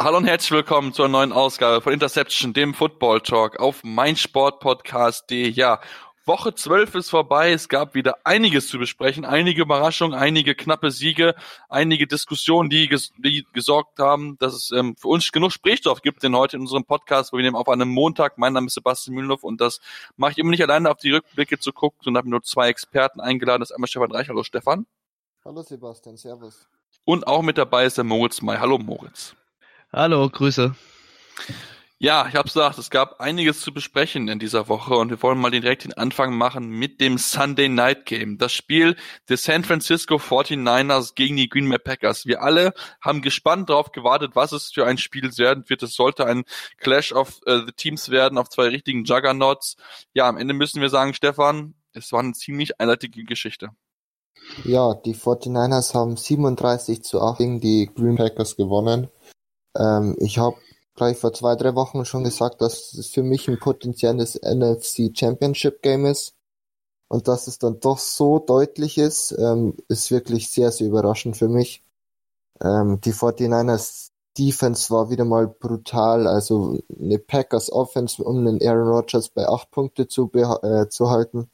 [0.00, 5.48] Hallo und herzlich willkommen zur neuen Ausgabe von Interception, dem Football Talk auf meinsportpodcast.de.
[5.48, 5.80] Ja,
[6.24, 7.50] Woche 12 ist vorbei.
[7.50, 11.34] Es gab wieder einiges zu besprechen, einige Überraschungen, einige knappe Siege,
[11.68, 16.22] einige Diskussionen, die, ges die gesorgt haben, dass es ähm, für uns genug Sprichstoff gibt,
[16.22, 18.38] denn heute in unserem Podcast, wo wir nehmen auf einem Montag.
[18.38, 19.80] Mein Name ist Sebastian Mühlenhoff und das
[20.16, 23.20] mache ich immer nicht alleine auf die Rückblicke zu gucken, sondern habe nur zwei Experten
[23.20, 23.62] eingeladen.
[23.62, 24.28] Das ist einmal Stefan Reich.
[24.28, 24.86] Hallo Stefan.
[25.44, 26.68] Hallo Sebastian, Servus.
[27.04, 28.58] Und auch mit dabei ist der Moritz May.
[28.58, 29.34] Hallo Moritz.
[29.90, 30.74] Hallo, Grüße.
[31.98, 35.38] Ja, ich habe gesagt, es gab einiges zu besprechen in dieser Woche und wir wollen
[35.38, 38.36] mal direkt den Anfang machen mit dem Sunday Night Game.
[38.36, 38.96] Das Spiel
[39.30, 42.26] des San Francisco 49ers gegen die Green Bay Packers.
[42.26, 45.82] Wir alle haben gespannt darauf gewartet, was es für ein Spiel werden wird.
[45.82, 46.44] Es sollte ein
[46.76, 49.76] Clash of uh, the Teams werden auf zwei richtigen Juggernauts.
[50.12, 53.70] Ja, am Ende müssen wir sagen, Stefan, es war eine ziemlich einseitige Geschichte.
[54.64, 59.08] Ja, die 49ers haben 37 zu 8 gegen die Green Packers gewonnen.
[59.76, 60.56] Ähm, ich habe
[60.94, 65.82] gleich vor zwei, drei Wochen schon gesagt, dass es für mich ein potenzielles NFC Championship
[65.82, 66.34] Game ist.
[67.08, 71.48] Und dass es dann doch so deutlich ist, ähm, ist wirklich sehr, sehr überraschend für
[71.48, 71.82] mich.
[72.60, 76.26] Ähm, die 49ers Defense war wieder mal brutal.
[76.26, 81.50] Also eine Packers Offense, um den Aaron Rodgers bei acht Punkte zu, äh, zu halten,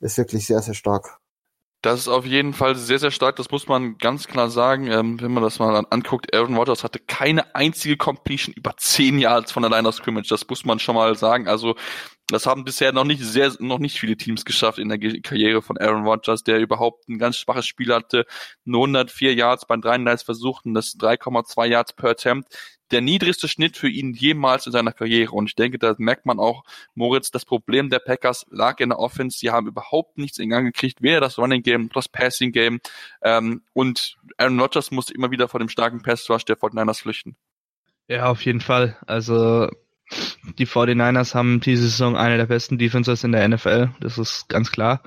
[0.00, 1.19] ist wirklich sehr, sehr stark.
[1.82, 4.88] Das ist auf jeden Fall sehr, sehr stark, das muss man ganz klar sagen.
[4.88, 9.50] Ähm, wenn man das mal anguckt, Aaron Rodgers hatte keine einzige Completion über zehn Yards
[9.50, 11.48] von der Line of Scrimmage, das muss man schon mal sagen.
[11.48, 11.76] Also
[12.28, 15.78] das haben bisher noch nicht sehr, noch nicht viele Teams geschafft in der Karriere von
[15.78, 18.26] Aaron Rodgers, der überhaupt ein ganz schwaches Spiel hatte,
[18.64, 22.54] nur 104 Yards bei 33 Versuchen, das 3,2 Yards per Attempt
[22.90, 25.32] der niedrigste Schnitt für ihn jemals in seiner Karriere.
[25.32, 26.64] Und ich denke, da merkt man auch,
[26.94, 29.38] Moritz, das Problem der Packers lag in der Offense.
[29.38, 32.80] Sie haben überhaupt nichts in Gang gekriegt, weder das Running Game noch das Passing Game.
[33.22, 37.36] Ähm, und Aaron Rodgers musste immer wieder vor dem starken Pass Rush der 49ers flüchten.
[38.08, 38.96] Ja, auf jeden Fall.
[39.06, 39.68] Also
[40.58, 43.90] die 49ers haben diese Saison eine der besten Defenses in der NFL.
[44.00, 45.02] Das ist ganz klar.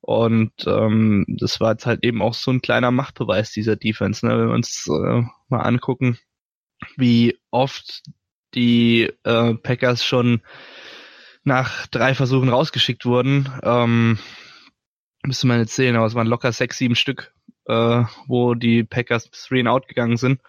[0.00, 4.38] Und ähm, das war jetzt halt eben auch so ein kleiner Machtbeweis dieser Defense, ne?
[4.38, 6.18] wenn wir uns äh, mal angucken
[6.96, 8.02] wie oft
[8.54, 10.42] die äh, Packers schon
[11.44, 13.48] nach drei Versuchen rausgeschickt wurden.
[13.62, 14.18] Ähm,
[15.22, 17.32] müsste man jetzt sehen, aber es waren locker sechs, sieben Stück,
[17.66, 20.40] äh, wo die Packers three and out gegangen sind.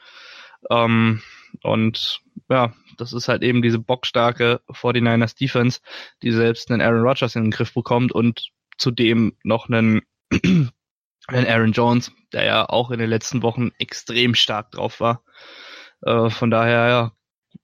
[0.69, 1.21] Ähm,
[1.63, 5.81] und ja, das ist halt eben diese bockstarke 49ers Defense,
[6.23, 10.01] die selbst einen Aaron Rodgers in den Griff bekommt und zudem noch einen,
[11.27, 15.23] einen Aaron Jones, der ja auch in den letzten Wochen extrem stark drauf war.
[16.01, 17.11] Äh, von daher, ja,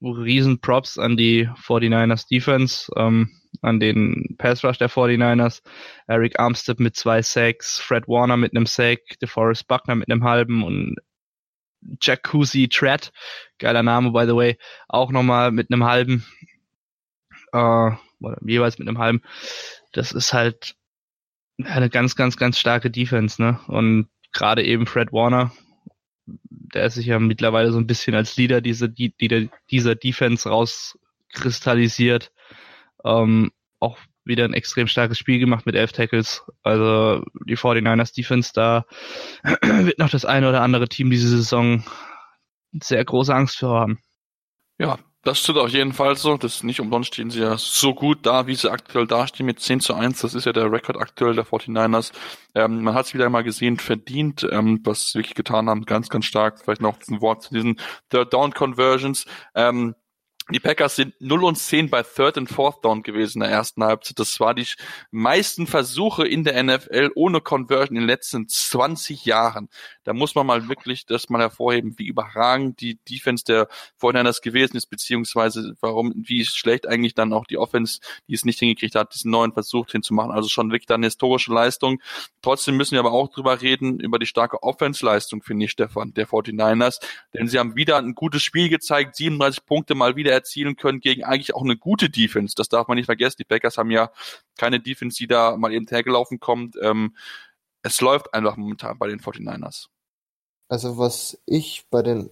[0.02, 3.30] riesen Props an die 49ers Defense, ähm,
[3.62, 5.62] an den Pass Rush der 49ers.
[6.08, 10.64] Eric Armstead mit zwei Sacks, Fred Warner mit einem Sack, DeForest Buckner mit einem halben
[10.64, 10.96] und
[12.02, 13.12] Jacuzzi Tread,
[13.60, 14.58] geiler Name by the way,
[14.88, 16.26] auch nochmal mit einem halben,
[17.52, 17.92] äh,
[18.46, 19.22] jeweils mit einem halben.
[19.92, 20.76] Das ist halt
[21.64, 23.60] eine ganz, ganz, ganz starke Defense, ne?
[23.68, 25.52] Und gerade eben Fred Warner,
[26.26, 29.14] der ist sich ja mittlerweile so ein bisschen als Leader dieser, die,
[29.70, 32.32] dieser Defense rauskristallisiert.
[33.04, 36.44] Ähm, auch wieder ein extrem starkes Spiel gemacht mit elf Tackles.
[36.64, 38.86] Also die 49ers Defense, da
[39.62, 41.84] wird noch das eine oder andere Team diese Saison
[42.72, 44.00] sehr große Angst für haben.
[44.80, 46.36] Ja, das stimmt auf jeden Fall so.
[46.38, 49.60] Das ist nicht umsonst stehen sie ja so gut da, wie sie aktuell dastehen mit
[49.60, 50.20] 10 zu 1.
[50.22, 52.12] Das ist ja der Rekord aktuell der 49ers.
[52.56, 56.10] Ähm, man hat es wieder einmal gesehen, verdient, ähm, was sie wirklich getan haben, ganz,
[56.10, 56.60] ganz stark.
[56.60, 57.80] Vielleicht noch ein Wort zu diesen
[58.10, 59.26] Third Down Conversions.
[59.56, 59.96] Ähm,
[60.50, 63.84] die Packers sind 0 und 10 bei Third and Fourth Down gewesen in der ersten
[63.84, 64.20] Halbzeit.
[64.20, 64.68] Das war die
[65.10, 69.70] meisten Versuche in der NFL ohne Conversion in den letzten 20 Jahren.
[70.04, 74.76] Da muss man mal wirklich das mal hervorheben, wie überragend die Defense der Vorhinein gewesen
[74.76, 79.14] ist, beziehungsweise warum, wie schlecht eigentlich dann auch die Offense, die es nicht hingekriegt hat,
[79.14, 80.32] diesen neuen Versuch hinzumachen.
[80.32, 82.02] Also schon wirklich eine historische Leistung.
[82.42, 86.28] Trotzdem müssen wir aber auch drüber reden, über die starke Offense-Leistung, finde ich, Stefan, der
[86.28, 87.00] 49ers.
[87.34, 91.24] Denn sie haben wieder ein gutes Spiel gezeigt, 37 Punkte mal wieder erzielen können gegen
[91.24, 92.56] eigentlich auch eine gute Defense.
[92.56, 93.38] Das darf man nicht vergessen.
[93.40, 94.12] Die Packers haben ja
[94.58, 96.76] keine Defense, die da mal eben hergelaufen kommt.
[96.82, 97.16] Ähm,
[97.82, 99.88] es läuft einfach momentan bei den 49ers.
[100.70, 102.30] Also was ich bei den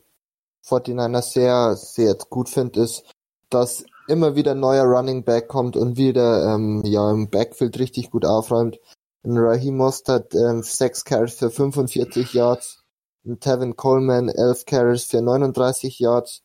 [0.65, 3.03] 49ers sehr, sehr gut finde, ist,
[3.49, 8.11] dass immer wieder ein neuer Running Back kommt und wieder ähm, ja im Backfield richtig
[8.11, 8.79] gut aufräumt.
[9.23, 12.83] Ein Raheem Mostert ähm, 6 Carries für 45 Yards,
[13.25, 16.41] ein Tevin Coleman 11 Carries für 39 Yards.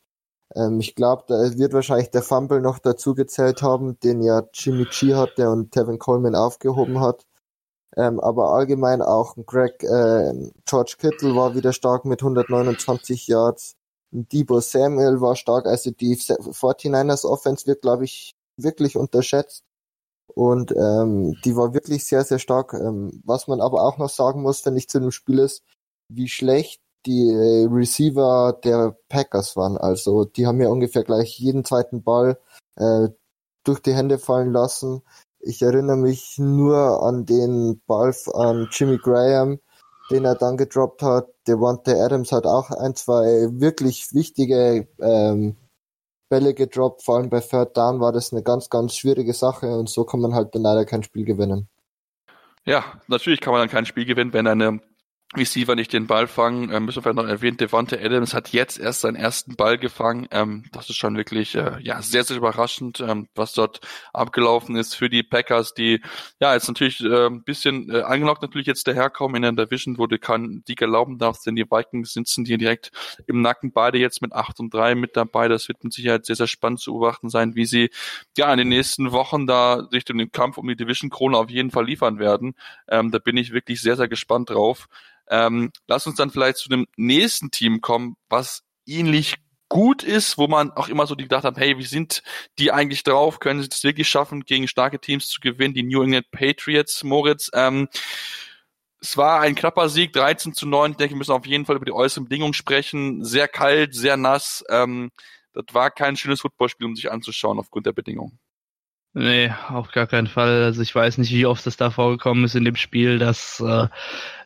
[0.54, 4.86] Ähm, ich glaube, da wird wahrscheinlich der Fumble noch dazu gezählt haben, den ja Jimmy
[4.90, 7.26] G hatte und Tevin Coleman aufgehoben hat.
[7.96, 10.32] Ähm, aber allgemein auch Greg, äh,
[10.66, 13.74] George Kittle war wieder stark mit 129 Yards.
[14.10, 15.66] Debo Samuel war stark.
[15.66, 19.64] Also die 49ers Offense wird, glaube ich, wirklich unterschätzt.
[20.34, 22.74] Und ähm, die war wirklich sehr, sehr stark.
[22.74, 25.62] Ähm, was man aber auch noch sagen muss, wenn ich zu dem Spiel ist,
[26.08, 29.76] wie schlecht die äh, Receiver der Packers waren.
[29.76, 32.38] Also die haben ja ungefähr gleich jeden zweiten Ball
[32.76, 33.08] äh,
[33.64, 35.02] durch die Hände fallen lassen.
[35.40, 39.60] Ich erinnere mich nur an den Ball an Jimmy Graham,
[40.10, 41.28] den er dann gedroppt hat.
[41.46, 45.56] Devontae Adams hat auch ein, zwei wirklich wichtige ähm,
[46.28, 47.04] Bälle gedroppt.
[47.04, 50.20] Vor allem bei Third Down war das eine ganz, ganz schwierige Sache und so kann
[50.20, 51.68] man halt dann leider kein Spiel gewinnen.
[52.64, 54.80] Ja, natürlich kann man dann kein Spiel gewinnen, wenn eine
[55.34, 56.70] Receiver nicht den Ball fangen.
[56.72, 60.28] Ähm, müssen wir vielleicht noch erwähnen, Devonta Adams hat jetzt erst seinen ersten Ball gefangen.
[60.30, 63.80] Ähm, das ist schon wirklich äh, ja sehr, sehr überraschend, ähm, was dort
[64.12, 66.00] abgelaufen ist für die Packers, die
[66.38, 70.06] ja jetzt natürlich äh, ein bisschen äh, angelockt natürlich jetzt daherkommen in der Division, wo
[70.06, 72.92] du kann die erlauben darfst, denn die Vikings sitzen dir direkt
[73.26, 75.48] im Nacken, beide jetzt mit 8 und 3 mit dabei.
[75.48, 77.90] Das wird mit Sicherheit sehr, sehr spannend zu beobachten sein, wie sie
[78.36, 81.84] ja in den nächsten Wochen da sich den Kampf um die Division-Krone auf jeden Fall
[81.84, 82.54] liefern werden.
[82.88, 84.88] Ähm, da bin ich wirklich sehr, sehr gespannt drauf.
[85.28, 89.36] Ähm, lass uns dann vielleicht zu dem nächsten Team kommen, was ähnlich
[89.68, 92.22] gut ist, wo man auch immer so gedacht hat, hey, wie sind
[92.58, 93.40] die eigentlich drauf?
[93.40, 95.74] Können sie es wirklich schaffen, gegen starke Teams zu gewinnen?
[95.74, 97.50] Die New England Patriots, Moritz.
[97.52, 97.88] Ähm,
[99.00, 100.92] es war ein knapper Sieg, 13 zu 9.
[100.92, 103.24] Ich denke, wir müssen auf jeden Fall über die äußeren Bedingungen sprechen.
[103.24, 104.64] Sehr kalt, sehr nass.
[104.68, 105.10] Ähm,
[105.52, 108.38] das war kein schönes Footballspiel, um sich anzuschauen aufgrund der Bedingungen.
[109.18, 110.62] Nee, auf gar keinen Fall.
[110.62, 113.88] Also ich weiß nicht, wie oft das da vorgekommen ist in dem Spiel, dass äh,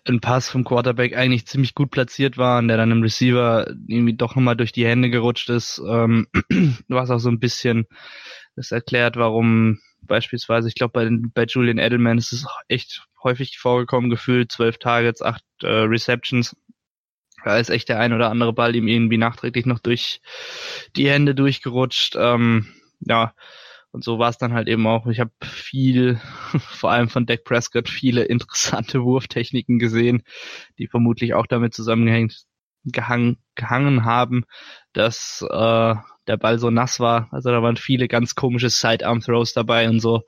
[0.05, 4.15] ein Pass vom Quarterback eigentlich ziemlich gut platziert war und der dann im Receiver irgendwie
[4.15, 5.83] doch nochmal durch die Hände gerutscht ist.
[5.85, 6.29] Ähm,
[6.89, 7.89] was auch so ein bisschen
[8.55, 14.09] das erklärt, warum beispielsweise, ich glaube bei, bei Julian Edelman ist es echt häufig vorgekommen,
[14.09, 16.55] gefühlt zwölf Targets, acht äh, Receptions.
[17.45, 20.21] Da ist echt der ein oder andere Ball ihm irgendwie nachträglich noch durch
[20.95, 22.15] die Hände durchgerutscht.
[22.17, 22.69] Ähm,
[23.01, 23.35] ja,
[23.93, 25.07] und so war es dann halt eben auch.
[25.07, 26.21] Ich habe viel,
[26.59, 30.23] vor allem von Dak Prescott, viele interessante Wurftechniken gesehen,
[30.79, 32.45] die vermutlich auch damit zusammengehängt
[32.85, 34.45] gehangen, gehangen haben,
[34.93, 35.95] dass äh,
[36.27, 37.29] der Ball so nass war.
[37.33, 40.23] Also da waren viele ganz komische Sidearm-Throws dabei und so.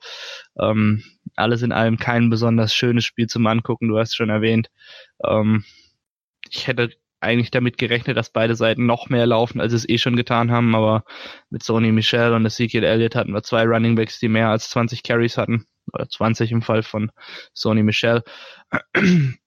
[0.59, 1.03] Ähm,
[1.35, 4.69] alles in allem kein besonders schönes Spiel zum Angucken, du hast schon erwähnt.
[5.25, 5.63] Ähm,
[6.49, 6.91] ich hätte
[7.23, 10.75] eigentlich damit gerechnet, dass beide Seiten noch mehr laufen, als es eh schon getan haben,
[10.75, 11.03] aber
[11.49, 15.03] mit Sony Michel und Ezekiel Elliott hatten wir zwei Running Backs, die mehr als 20
[15.03, 17.11] Carries hatten, oder 20 im Fall von
[17.53, 18.23] Sony Michel.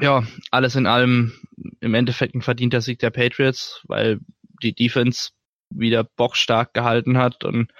[0.00, 1.32] Ja, alles in allem
[1.80, 4.20] im Endeffekt ein verdienter Sieg der Patriots, weil
[4.62, 5.30] die Defense
[5.70, 7.70] wieder bockstark gehalten hat und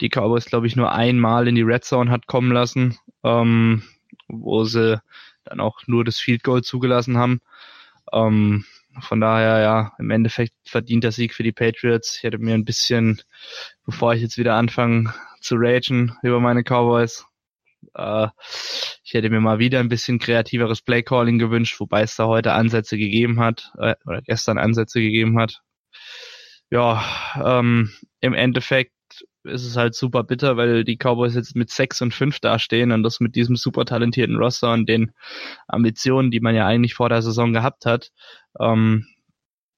[0.00, 3.82] die Cowboys, glaube ich, nur einmal in die Red Zone hat kommen lassen, ähm,
[4.28, 5.00] wo sie
[5.44, 7.40] dann auch nur das Field Goal zugelassen haben.
[8.12, 8.64] Ähm,
[9.00, 12.16] von daher, ja, im Endeffekt verdient der Sieg für die Patriots.
[12.16, 13.20] Ich hätte mir ein bisschen,
[13.84, 17.24] bevor ich jetzt wieder anfange zu ragen über meine Cowboys,
[17.94, 18.28] äh,
[19.04, 22.98] ich hätte mir mal wieder ein bisschen kreativeres Playcalling gewünscht, wobei es da heute Ansätze
[22.98, 25.60] gegeben hat, äh, oder gestern Ansätze gegeben hat.
[26.70, 27.02] Ja,
[27.42, 27.90] ähm,
[28.20, 28.92] im Endeffekt
[29.48, 33.02] ist es halt super bitter, weil die Cowboys jetzt mit 6 und 5 dastehen und
[33.02, 35.12] das mit diesem super talentierten Roster und den
[35.66, 38.12] Ambitionen, die man ja eigentlich vor der Saison gehabt hat.
[38.60, 39.06] Ähm,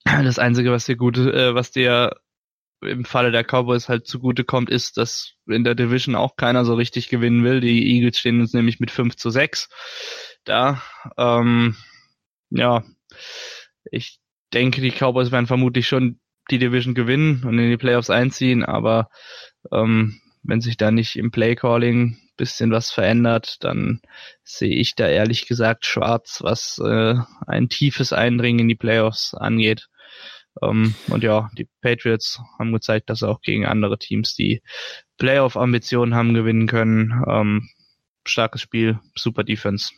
[0.04, 2.16] das Einzige, was dir gut, äh, was dir
[2.82, 6.74] im Falle der Cowboys halt zugute kommt, ist, dass in der Division auch keiner so
[6.74, 7.60] richtig gewinnen will.
[7.60, 9.68] Die Eagles stehen uns nämlich mit 5 zu 6
[10.44, 10.82] da.
[11.18, 11.76] Ähm,
[12.50, 12.84] ja,
[13.90, 14.20] ich
[14.52, 16.19] denke, die Cowboys werden vermutlich schon
[16.50, 19.08] die Division gewinnen und in die Playoffs einziehen, aber
[19.72, 24.00] ähm, wenn sich da nicht im Playcalling bisschen was verändert, dann
[24.44, 27.14] sehe ich da ehrlich gesagt schwarz, was äh,
[27.46, 29.88] ein tiefes Eindringen in die Playoffs angeht.
[30.62, 34.62] Ähm, und ja, die Patriots haben gezeigt, dass sie auch gegen andere Teams, die
[35.18, 37.22] Playoff-Ambitionen haben, gewinnen können.
[37.28, 37.68] Ähm,
[38.26, 39.92] starkes Spiel, super Defense.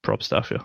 [0.00, 0.64] Props dafür.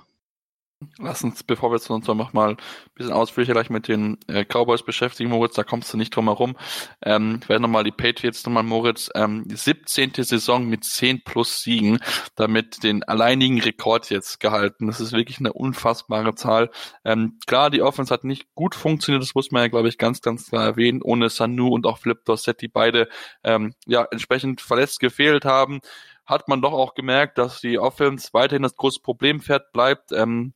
[0.99, 2.57] Lass uns, bevor wir uns noch mal ein
[2.95, 6.55] bisschen ausführlicher gleich mit den äh, Cowboys beschäftigen, Moritz, da kommst du nicht drum herum.
[7.01, 10.11] Ähm, werden nochmal die Patriots nochmal, Moritz, ähm, 17.
[10.15, 11.99] Saison mit 10 plus Siegen,
[12.35, 14.87] damit den alleinigen Rekord jetzt gehalten.
[14.87, 16.69] Das ist wirklich eine unfassbare Zahl.
[17.03, 20.21] Ähm, klar, die Offense hat nicht gut funktioniert, das muss man ja, glaube ich, ganz,
[20.21, 23.07] ganz klar erwähnen, ohne Sanu und auch Philip Dorsett, die beide
[23.43, 25.81] ähm, ja entsprechend verletzt gefehlt haben
[26.25, 30.11] hat man doch auch gemerkt, dass die Offense weiterhin das große Problempferd bleibt.
[30.11, 30.53] Ähm,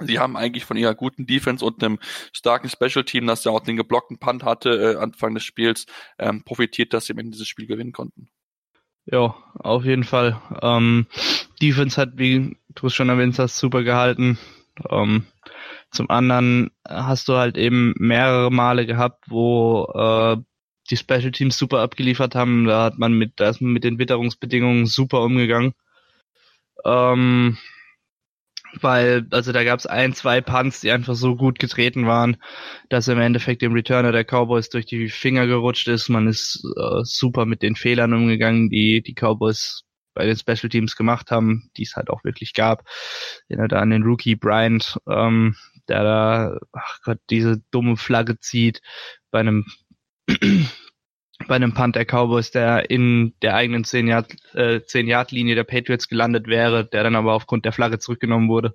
[0.00, 1.98] Sie haben eigentlich von ihrer guten Defense und einem
[2.32, 5.86] starken Special Team, das ja auch den geblockten Punt hatte äh, Anfang des Spiels,
[6.18, 8.28] ähm, profitiert, dass sie am dieses Spiel gewinnen konnten.
[9.06, 10.40] Ja, auf jeden Fall.
[10.62, 11.06] Ähm,
[11.60, 14.38] Defense hat, wie du es schon erwähnt hast, super gehalten.
[14.88, 15.26] Ähm,
[15.90, 20.36] zum anderen hast du halt eben mehrere Male gehabt, wo äh,
[20.90, 22.64] die Special Teams super abgeliefert haben.
[22.64, 25.74] Da hat man mit, da ist man mit den Witterungsbedingungen super umgegangen.
[26.84, 27.58] Ähm,
[28.80, 32.36] weil, also da gab es ein, zwei Punts, die einfach so gut getreten waren,
[32.88, 36.08] dass im Endeffekt dem Returner der Cowboys durch die Finger gerutscht ist.
[36.08, 39.82] Man ist äh, super mit den Fehlern umgegangen, die die Cowboys
[40.14, 42.84] bei den Special Teams gemacht haben, die es halt auch wirklich gab.
[43.48, 45.56] Erinnere da an den Rookie Bryant, ähm,
[45.88, 48.80] der da, ach Gott, diese dumme Flagge zieht
[49.30, 49.66] bei einem
[51.46, 56.84] bei einem Punt der Cowboys, der in der eigenen 10-Yard-Linie äh, der Patriots gelandet wäre,
[56.84, 58.74] der dann aber aufgrund der Flagge zurückgenommen wurde.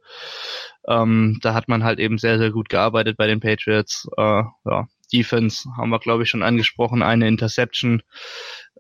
[0.88, 4.08] Ähm, da hat man halt eben sehr, sehr gut gearbeitet bei den Patriots.
[4.18, 8.02] Äh, ja, Defense haben wir, glaube ich, schon angesprochen, eine Interception.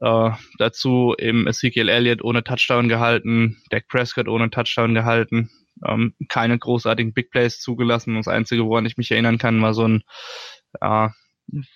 [0.02, 5.50] Äh, dazu eben Ezekiel Elliott ohne Touchdown gehalten, Dak Prescott ohne Touchdown gehalten,
[5.88, 8.16] ähm, keine großartigen Big Plays zugelassen.
[8.16, 10.04] Das Einzige, woran ich mich erinnern kann, war so ein
[10.82, 11.14] ja,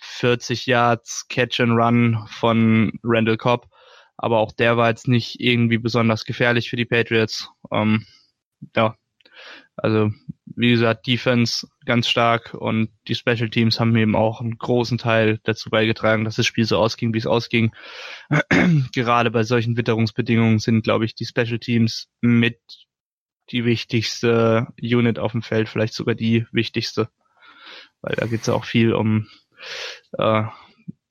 [0.01, 3.67] 40 Yards Catch and Run von Randall Cobb.
[4.17, 7.49] Aber auch der war jetzt nicht irgendwie besonders gefährlich für die Patriots.
[7.71, 8.05] Ähm,
[8.75, 8.95] ja,
[9.77, 10.11] also
[10.55, 15.39] wie gesagt, Defense ganz stark und die Special Teams haben eben auch einen großen Teil
[15.43, 17.71] dazu beigetragen, dass das Spiel so ausging, wie es ausging.
[18.93, 22.59] Gerade bei solchen Witterungsbedingungen sind, glaube ich, die Special Teams mit
[23.51, 27.09] die wichtigste Unit auf dem Feld, vielleicht sogar die wichtigste.
[28.01, 29.27] Weil da geht es auch viel um
[30.17, 30.43] äh,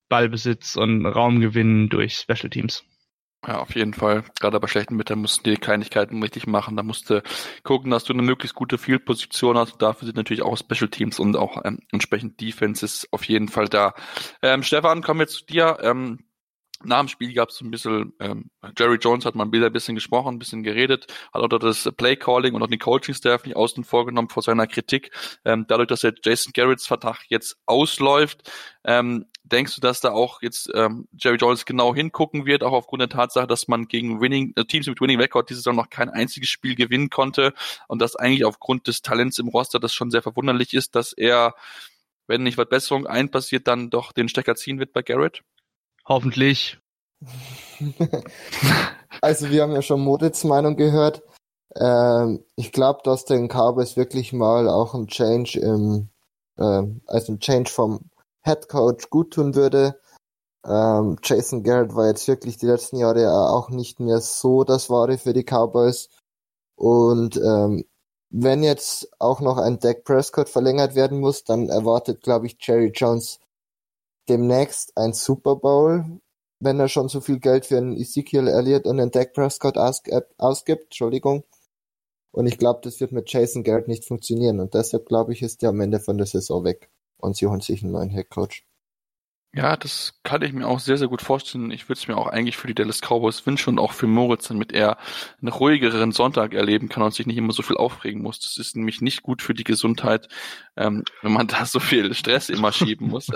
[0.09, 2.85] Ballbesitz und Raumgewinn durch Special Teams.
[3.47, 4.25] Ja, auf jeden Fall.
[4.41, 6.77] Gerade bei schlechten Wetter musst du die Kleinigkeiten richtig machen.
[6.77, 7.23] Da musst du
[7.63, 9.81] gucken, dass du eine möglichst gute Field-Position hast.
[9.81, 13.95] Dafür sind natürlich auch Special Teams und auch ähm, entsprechend Defenses auf jeden Fall da.
[14.43, 15.79] Ähm, Stefan, kommen wir zu dir.
[15.83, 16.25] Ähm,
[16.85, 20.37] nach dem Spiel gab es ein bisschen, ähm, Jerry Jones hat mal ein bisschen gesprochen,
[20.37, 23.83] ein bisschen geredet, hat auch das Play Calling und auch den Coaching Staff nicht außen
[23.83, 25.11] vorgenommen vor seiner Kritik.
[25.45, 28.51] Ähm, dadurch, dass der Jason Garretts Vertrag jetzt ausläuft,
[28.85, 33.01] ähm, denkst du, dass da auch jetzt ähm, Jerry Jones genau hingucken wird, auch aufgrund
[33.01, 36.11] der Tatsache, dass man gegen Winning äh, Teams mit Winning Record diese Saison noch kein
[36.11, 37.55] einziges Spiel gewinnen konnte
[37.89, 41.55] und dass eigentlich aufgrund des Talents im Roster das schon sehr verwunderlich ist, dass er,
[42.27, 45.43] wenn nicht was Besserung einpassiert, dann doch den Stecker ziehen wird bei Garrett?
[46.09, 46.79] Hoffentlich.
[49.21, 51.23] also wir haben ja schon Moritz Meinung gehört.
[51.77, 56.09] Ähm, ich glaube, dass den Cowboys wirklich mal auch ein Change im,
[56.57, 58.11] äh, also ein Change vom
[58.43, 60.01] Head Coach gut tun würde.
[60.67, 65.19] Ähm, Jason Garrett war jetzt wirklich die letzten Jahre auch nicht mehr so das Wahre
[65.19, 66.09] für die Cowboys.
[66.75, 67.85] Und ähm,
[68.31, 72.93] wenn jetzt auch noch ein Dak Prescott verlängert werden muss, dann erwartet, glaube ich, Jerry
[72.95, 73.41] Jones
[74.29, 76.21] demnächst ein Super Bowl,
[76.61, 80.85] wenn er schon so viel Geld für einen Ezekiel Elliott und einen Dak Prescott ausgibt,
[80.85, 81.45] Entschuldigung.
[82.33, 84.61] Und ich glaube, das wird mit Jason Garrett nicht funktionieren.
[84.61, 86.91] Und deshalb glaube ich, ist er am Ende von der Saison weg.
[87.17, 88.68] Und sie holen sich einen neuen Head Coach.
[89.55, 91.71] Ja, das kann ich mir auch sehr, sehr gut vorstellen.
[91.71, 94.49] Ich würde es mir auch eigentlich für die Dallas Cowboys wünschen und auch für Moritz,
[94.49, 94.99] damit er
[95.41, 98.41] einen ruhigeren Sonntag erleben kann und sich nicht immer so viel aufregen muss.
[98.41, 100.29] Das ist nämlich nicht gut für die Gesundheit,
[100.77, 103.29] ähm, wenn man da so viel Stress immer schieben muss.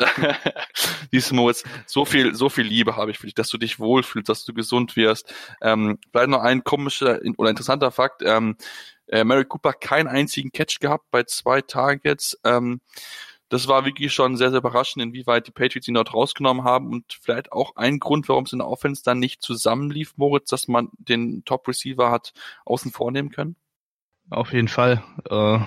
[1.12, 4.28] Dieses Moritz, so viel, so viel Liebe habe ich für dich, dass du dich wohlfühlst,
[4.28, 5.32] dass du gesund wirst.
[5.62, 8.20] Ähm, vielleicht noch ein komischer oder interessanter Fakt.
[8.22, 8.56] Ähm,
[9.06, 12.38] äh, Mary Cooper keinen einzigen Catch gehabt bei zwei Targets.
[12.44, 12.80] Ähm,
[13.52, 17.18] das war wirklich schon sehr, sehr überraschend, inwieweit die Patriots ihn dort rausgenommen haben und
[17.20, 20.88] vielleicht auch ein Grund, warum es in der Offense dann nicht zusammenlief, Moritz, dass man
[20.96, 22.32] den Top Receiver hat
[22.64, 23.56] außen vornehmen können?
[24.30, 25.02] Auf jeden Fall.
[25.28, 25.58] Äh,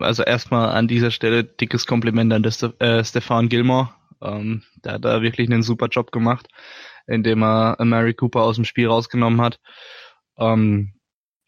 [0.00, 3.88] also erstmal an dieser Stelle dickes Kompliment an äh, Stefan Gilmore.
[4.20, 6.48] Ähm, der hat da wirklich einen super Job gemacht,
[7.06, 9.60] indem er Mary Cooper aus dem Spiel rausgenommen hat.
[10.36, 10.92] Ähm,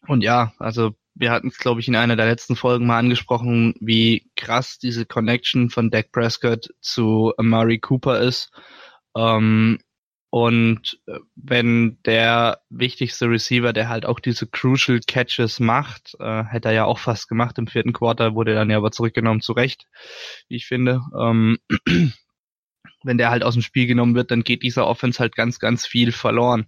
[0.07, 3.73] und ja, also wir hatten es, glaube ich, in einer der letzten Folgen mal angesprochen,
[3.79, 8.51] wie krass diese Connection von Dak Prescott zu Amari Cooper ist.
[9.15, 9.79] Ähm,
[10.29, 16.67] Und äh, wenn der wichtigste Receiver, der halt auch diese Crucial Catches macht, äh, hätte
[16.69, 19.87] er ja auch fast gemacht im vierten Quarter, wurde dann ja aber zurückgenommen, zu Recht,
[20.49, 21.01] wie ich finde.
[21.17, 21.57] Ähm,
[23.03, 25.87] wenn der halt aus dem Spiel genommen wird, dann geht dieser Offense halt ganz, ganz
[25.87, 26.67] viel verloren,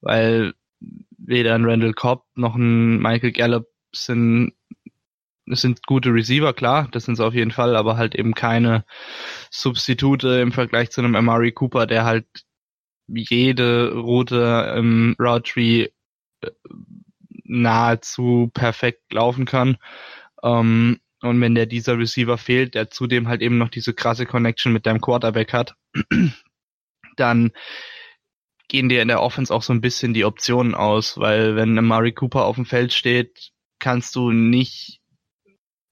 [0.00, 0.54] weil
[1.16, 3.66] weder ein Randall Cobb noch ein Michael Gallup
[4.04, 4.52] sind
[5.48, 8.84] sind gute Receiver, klar, das sind sie auf jeden Fall, aber halt eben keine
[9.50, 12.26] Substitute im Vergleich zu einem Amari Cooper, der halt
[13.06, 15.88] jede Route im Route Tree
[16.40, 16.50] äh,
[17.44, 19.76] nahezu perfekt laufen kann.
[20.42, 24.72] Ähm, und wenn der dieser Receiver fehlt, der zudem halt eben noch diese krasse Connection
[24.72, 25.74] mit deinem Quarterback hat,
[27.16, 27.52] dann
[28.68, 32.12] gehen dir in der Offense auch so ein bisschen die Optionen aus, weil wenn Amari
[32.12, 33.52] Cooper auf dem Feld steht,
[33.86, 35.00] kannst du nicht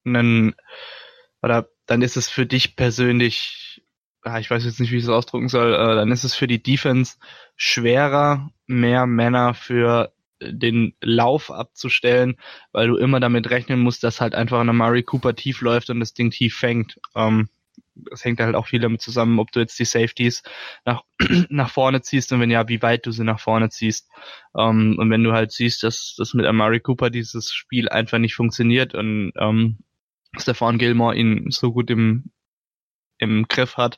[0.03, 0.53] einen,
[1.41, 3.81] oder dann ist es für dich persönlich
[4.27, 6.47] Ah, ich weiß jetzt nicht, wie ich es ausdrücken soll, äh, dann ist es für
[6.47, 7.17] die Defense
[7.55, 12.37] schwerer, mehr Männer für den Lauf abzustellen,
[12.71, 15.99] weil du immer damit rechnen musst, dass halt einfach eine Murray Cooper tief läuft und
[15.99, 16.99] das Ding tief fängt.
[17.15, 17.49] Ähm,
[17.95, 20.43] das hängt halt auch viel damit zusammen, ob du jetzt die Safeties
[20.85, 21.03] nach,
[21.49, 24.09] nach vorne ziehst und wenn ja, wie weit du sie nach vorne ziehst.
[24.57, 28.35] Ähm, und wenn du halt siehst, dass das mit Amari Cooper dieses Spiel einfach nicht
[28.35, 29.79] funktioniert und ähm,
[30.37, 32.31] Stefan Gilmore ihn so gut im
[33.17, 33.97] im Griff hat,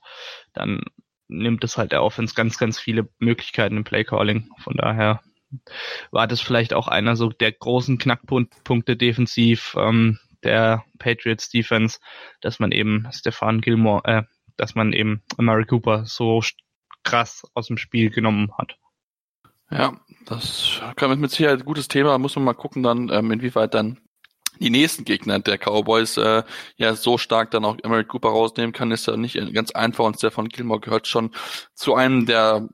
[0.54, 0.82] dann
[1.27, 4.50] nimmt es halt der Offense ganz, ganz viele Möglichkeiten im Playcalling.
[4.60, 5.22] Von daher
[6.12, 12.00] war das vielleicht auch einer so der großen Knackpunkte defensiv ähm, der Patriots Defense,
[12.41, 14.24] dass man eben Stefan Gilmore, äh,
[14.58, 16.41] dass man eben Amari Cooper so
[17.03, 18.77] krass aus dem Spiel genommen hat.
[19.70, 22.17] Ja, das kann mit Sicherheit ein gutes Thema.
[22.17, 24.00] Muss man mal gucken dann, ähm, inwieweit dann
[24.60, 26.44] die nächsten Gegner der Cowboys äh,
[26.77, 30.17] ja so stark dann auch Emmerich Cooper rausnehmen kann, ist ja nicht ganz einfach und
[30.17, 31.32] Stefan Gilmore gehört schon
[31.74, 32.67] zu einem der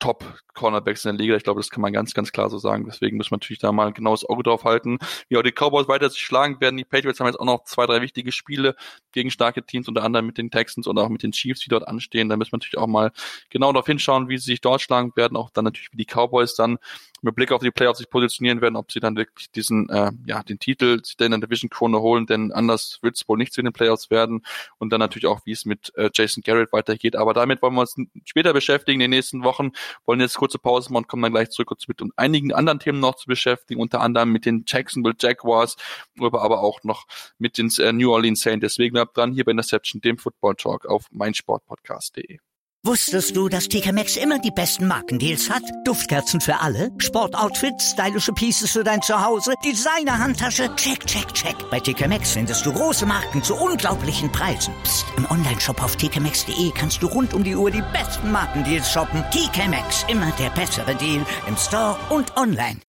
[0.00, 1.36] Top-Cornerbacks in der Liga.
[1.36, 2.84] Ich glaube, das kann man ganz, ganz klar so sagen.
[2.86, 4.98] Deswegen muss man natürlich da mal ein genaues Auge drauf halten.
[5.28, 6.76] Wie auch die Cowboys weiter sich schlagen werden.
[6.76, 8.74] Die Patriots haben jetzt auch noch zwei, drei wichtige Spiele
[9.12, 11.86] gegen starke Teams, unter anderem mit den Texans und auch mit den Chiefs, die dort
[11.86, 12.28] anstehen.
[12.28, 13.12] Da müssen wir natürlich auch mal
[13.50, 15.36] genau darauf hinschauen, wie sie sich dort schlagen werden.
[15.36, 16.78] Auch dann natürlich, wie die Cowboys dann
[17.22, 20.42] mit Blick auf die Playoffs sich positionieren werden, ob sie dann wirklich diesen, äh, ja,
[20.42, 23.62] den Titel sich in der Division Krone holen, denn anders wird es wohl nicht zu
[23.62, 24.42] den Playoffs werden
[24.78, 27.16] und dann natürlich auch, wie es mit äh, Jason Garrett weitergeht.
[27.16, 29.72] Aber damit wollen wir uns später beschäftigen, in den nächsten Wochen,
[30.06, 33.00] wollen jetzt kurze Pause machen und kommen dann gleich zurück, uns mit einigen anderen Themen
[33.00, 35.76] noch zu beschäftigen, unter anderem mit den Jacksonville Jaguars,
[36.18, 37.06] aber, aber auch noch
[37.38, 38.62] mit den äh, New Orleans Saints.
[38.62, 42.38] Deswegen bleibt dran hier bei Interception, dem Football Talk auf meinsportpodcast.de.
[42.82, 45.62] Wusstest du, dass TK Maxx immer die besten Markendeals hat?
[45.84, 51.54] Duftkerzen für alle, Sportoutfits, stylische Pieces für dein Zuhause, Designer-Handtasche, check, check, check.
[51.70, 54.72] Bei TK Maxx findest du große Marken zu unglaublichen Preisen.
[54.82, 55.04] Psst.
[55.18, 59.22] im Onlineshop auf tkmaxx.de kannst du rund um die Uhr die besten Markendeals shoppen.
[59.30, 62.80] TK Maxx, immer der bessere Deal im Store und online.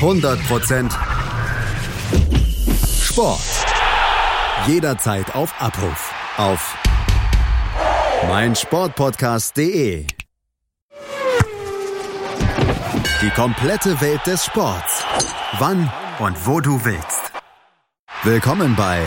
[0.00, 0.90] 100%
[3.00, 3.40] Sport.
[4.66, 6.12] Jederzeit auf Abruf.
[6.36, 6.76] Auf
[8.32, 10.06] mein Sportpodcast.de.
[13.20, 15.04] Die komplette Welt des Sports.
[15.58, 17.30] Wann und wo du willst.
[18.22, 19.02] Willkommen bei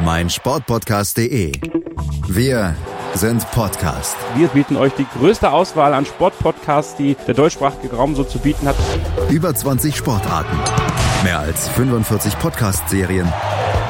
[0.00, 1.52] mein Sportpodcast.de.
[2.28, 2.74] Wir
[3.12, 4.16] sind Podcast.
[4.36, 8.66] Wir bieten euch die größte Auswahl an Sportpodcasts, die der deutschsprachige Raum so zu bieten
[8.66, 8.76] hat.
[9.28, 10.56] Über 20 Sportarten.
[11.22, 13.30] Mehr als 45 Podcast-Serien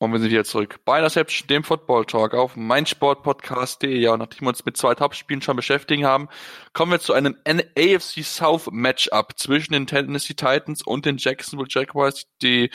[0.00, 3.98] Und wir sind wieder zurück bei Interception, dem Football Talk auf meinsportpodcast.de.
[3.98, 6.28] Ja, nachdem wir uns mit zwei Top-Spielen schon beschäftigen haben,
[6.72, 12.28] kommen wir zu einem AFC South Matchup zwischen den Tennessee Titans und den Jacksonville Jaguars.
[12.42, 12.70] Die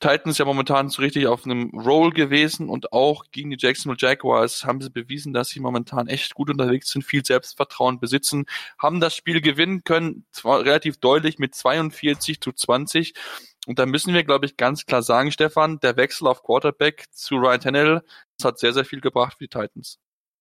[0.00, 4.66] Titans ja momentan so richtig auf einem Roll gewesen und auch gegen die Jacksonville Jaguars
[4.66, 8.44] haben sie bewiesen, dass sie momentan echt gut unterwegs sind, viel Selbstvertrauen besitzen,
[8.78, 13.14] haben das Spiel gewinnen können, zwar relativ deutlich mit 42 zu 20
[13.66, 17.34] und da müssen wir, glaube ich, ganz klar sagen, Stefan, der Wechsel auf Quarterback zu
[17.34, 18.02] Ryan Tannehill,
[18.38, 19.98] das hat sehr, sehr viel gebracht für die Titans.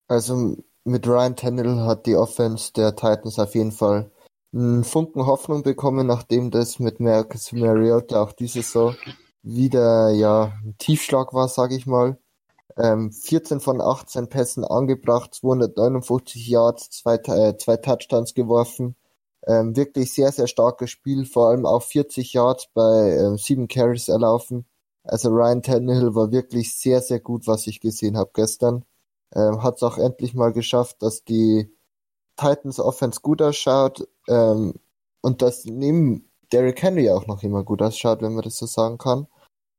[0.07, 4.11] Also mit Ryan Tannehill hat die Offense der Titans auf jeden Fall
[4.53, 8.95] einen Funken Hoffnung bekommen, nachdem das mit Marcus Mariota auch diese Saison
[9.41, 12.17] wieder ja ein Tiefschlag war, sage ich mal.
[12.77, 18.95] Ähm, 14 von 18 Pässen angebracht, 259 Yards, zwei, äh, zwei Touchdowns geworfen.
[19.47, 24.08] Ähm, wirklich sehr, sehr starkes Spiel, vor allem auch 40 Yards bei ähm, sieben Carries
[24.08, 24.65] erlaufen.
[25.03, 28.86] Also Ryan Tannehill war wirklich sehr, sehr gut, was ich gesehen habe gestern.
[29.36, 31.71] Ähm, Hat es auch endlich mal geschafft, dass die
[32.38, 34.75] Titans Offense gut ausschaut ähm,
[35.21, 38.97] und dass neben Derrick Henry auch noch immer gut ausschaut, wenn man das so sagen
[38.97, 39.27] kann.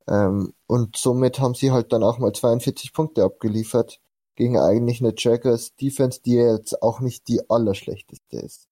[0.09, 4.01] Ähm, und somit haben sie halt dann auch mal 42 Punkte abgeliefert
[4.37, 8.69] gegen eigentlich eine Jaguars Defense, die jetzt auch nicht die allerschlechteste ist.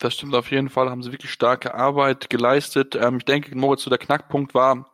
[0.00, 2.96] Das stimmt auf jeden Fall, haben sie wirklich starke Arbeit geleistet.
[2.96, 4.90] Ähm, ich denke, Moritz, so der Knackpunkt war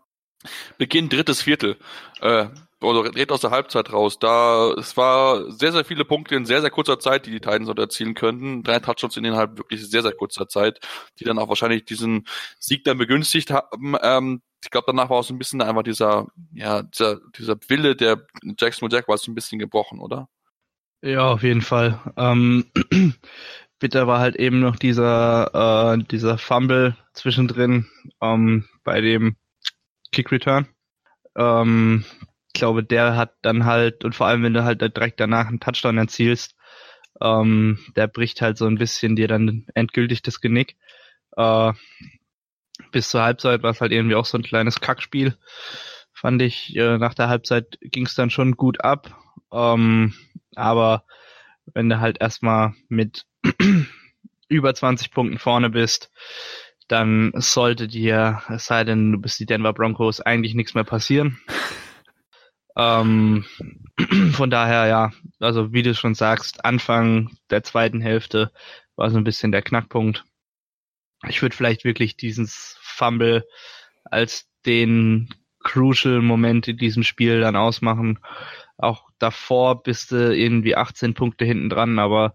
[0.79, 1.77] Beginn drittes Viertel.
[2.21, 2.49] Äh,
[2.83, 4.19] oder direkt aus der Halbzeit raus.
[4.19, 7.67] Da es war sehr, sehr viele Punkte in sehr, sehr kurzer Zeit, die die Titans
[7.67, 8.63] dort erzielen könnten.
[8.65, 10.81] Drei Touchdowns innerhalb wirklich sehr, sehr kurzer Zeit,
[11.19, 12.27] die dann auch wahrscheinlich diesen
[12.59, 13.97] Sieg dann begünstigt haben.
[14.03, 17.97] Ähm, ich glaube, danach war auch so ein bisschen einfach dieser, ja, dieser, dieser Wille
[17.97, 18.27] der
[18.59, 20.29] Jacksonville Jaguars ein bisschen gebrochen, oder?
[21.03, 22.01] Ja, auf jeden Fall.
[22.17, 22.67] Ähm,
[23.79, 27.87] bitter war halt eben noch dieser, äh, dieser Fumble zwischendrin
[28.21, 29.37] ähm, bei dem
[30.13, 30.67] Kick Return.
[31.37, 32.05] Ähm,
[32.49, 35.61] ich glaube, der hat dann halt, und vor allem, wenn du halt direkt danach einen
[35.61, 36.57] Touchdown erzielst,
[37.21, 40.77] ähm, der bricht halt so ein bisschen dir dann endgültig das Genick.
[41.37, 41.73] Äh,
[42.93, 45.37] bis zur Halbzeit war es halt irgendwie auch so ein kleines Kackspiel.
[46.13, 49.19] Fand ich, äh, nach der Halbzeit ging es dann schon gut ab.
[49.53, 50.15] Ähm,
[50.55, 51.05] aber
[51.75, 53.27] wenn du halt erstmal mit
[54.49, 56.11] über 20 Punkten vorne bist,
[56.89, 61.39] dann sollte dir, es sei denn, du bist die Denver Broncos, eigentlich nichts mehr passieren.
[62.79, 63.47] Ähm,
[64.33, 68.53] von daher, ja, also wie du schon sagst, Anfang der zweiten Hälfte
[68.97, 70.25] war so ein bisschen der Knackpunkt.
[71.27, 73.47] Ich würde vielleicht wirklich dieses Fumble
[74.05, 78.19] als den crucial Moment in diesem Spiel dann ausmachen.
[78.77, 82.35] Auch davor bist du irgendwie 18 Punkte hinten dran, aber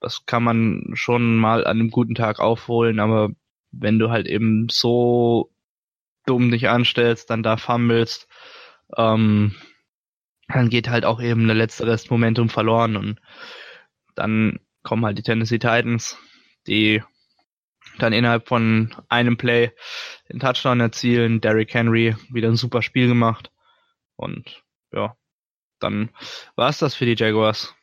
[0.00, 3.30] das kann man schon mal an einem guten Tag aufholen, aber
[3.70, 5.50] wenn du halt eben so
[6.26, 8.28] dumm dich anstellst, dann da fummelst,
[8.96, 9.54] ähm,
[10.48, 13.20] dann geht halt auch eben der letzte Rest Momentum verloren und
[14.14, 16.18] dann kommen halt die Tennessee Titans,
[16.66, 17.02] die
[17.98, 19.72] dann innerhalb von einem Play
[20.30, 21.40] den Touchdown erzielen.
[21.40, 23.50] Derrick Henry wieder ein super Spiel gemacht
[24.16, 25.16] und ja,
[25.78, 26.10] dann
[26.54, 27.74] war es das für die Jaguars.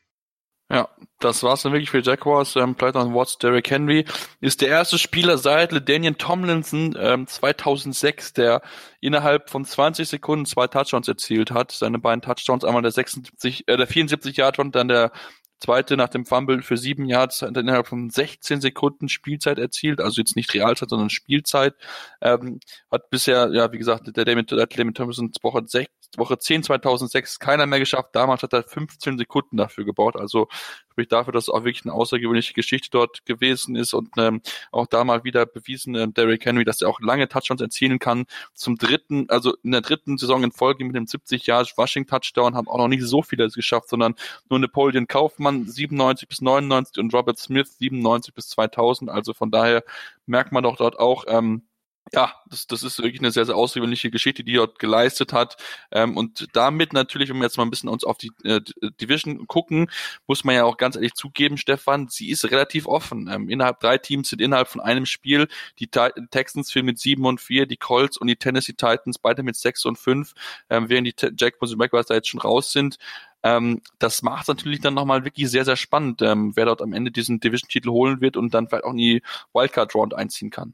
[0.72, 0.88] Ja,
[1.20, 2.56] das war's dann wirklich für Jaguars.
[2.56, 4.06] Ähm, Pleitner Watts, Derrick Henry
[4.40, 8.62] ist der erste Spieler seit LeDanian Tomlinson ähm, 2006, der
[9.02, 11.72] innerhalb von 20 Sekunden zwei Touchdowns erzielt hat.
[11.72, 15.12] Seine beiden Touchdowns, einmal der 76, äh, der 74 Yard und dann der
[15.60, 20.36] zweite nach dem Fumble für sieben Yards innerhalb von 16 Sekunden Spielzeit erzielt, also jetzt
[20.36, 21.76] nicht Realzeit, sondern Spielzeit.
[22.22, 22.60] Ähm,
[22.92, 27.80] hat bisher, ja, wie gesagt, der David Thompson Woche 6, Woche 10 2006 keiner mehr
[27.80, 28.10] geschafft.
[28.14, 30.16] Damals hat er 15 Sekunden dafür gebaut.
[30.16, 30.48] Also
[30.90, 34.42] sprich dafür, dass es auch wirklich eine außergewöhnliche Geschichte dort gewesen ist und ähm,
[34.72, 38.26] auch da mal wieder bewiesen, äh, Derrick Henry, dass er auch lange Touchdowns erzielen kann.
[38.54, 42.56] Zum dritten, also in der dritten Saison in Folge mit dem 70 Jahre Rushing Touchdown
[42.56, 44.16] haben auch noch nicht so viele es geschafft, sondern
[44.50, 49.10] nur Napoleon Kaufmann 97 bis 99 und Robert Smith 97 bis 2000.
[49.10, 49.84] Also von daher
[50.26, 51.64] merkt man doch dort auch, ähm,
[52.12, 55.58] ja, das, das ist wirklich eine sehr, sehr außergewöhnliche Geschichte, die dort geleistet hat.
[55.92, 58.62] Ähm, und damit natürlich, wenn wir jetzt mal ein bisschen uns auf die äh,
[59.00, 59.92] Division gucken,
[60.28, 63.30] muss man ja auch ganz ehrlich zugeben, Stefan, sie ist relativ offen.
[63.32, 65.48] Ähm, innerhalb drei Teams sind innerhalb von einem Spiel
[65.80, 69.56] die Texans führen mit sieben und vier, die Colts und die Tennessee Titans beide mit
[69.56, 70.34] sechs und fünf,
[70.70, 72.98] ähm, während die Jackpot und Jaguars da jetzt schon raus sind.
[73.44, 77.12] Ähm, das macht natürlich dann nochmal wirklich sehr, sehr spannend, ähm, wer dort am Ende
[77.12, 79.22] diesen Division-Titel holen wird und dann vielleicht auch in die
[79.54, 80.74] Wildcard-Round einziehen kann.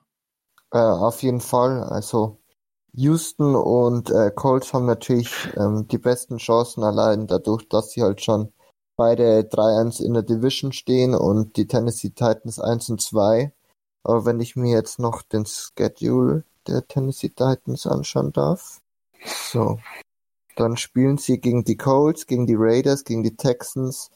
[0.76, 1.84] Äh, auf jeden Fall.
[1.84, 2.38] Also
[2.92, 8.22] Houston und äh, Colts haben natürlich ähm, die besten Chancen allein dadurch, dass sie halt
[8.22, 8.52] schon
[8.98, 13.54] beide 3-1 in der Division stehen und die Tennessee Titans 1 und 2.
[14.04, 18.82] Aber wenn ich mir jetzt noch den Schedule der Tennessee Titans anschauen darf.
[19.24, 19.80] So.
[20.58, 24.12] Dann spielen sie gegen die Colts, gegen die Raiders, gegen die Texans,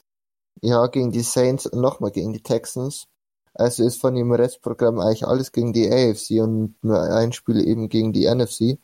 [0.60, 3.06] ja, gegen die Saints und nochmal gegen die Texans.
[3.54, 7.88] Also ist von dem Restprogramm eigentlich alles gegen die AFC und nur ein Spiel eben
[7.88, 8.78] gegen die NFC.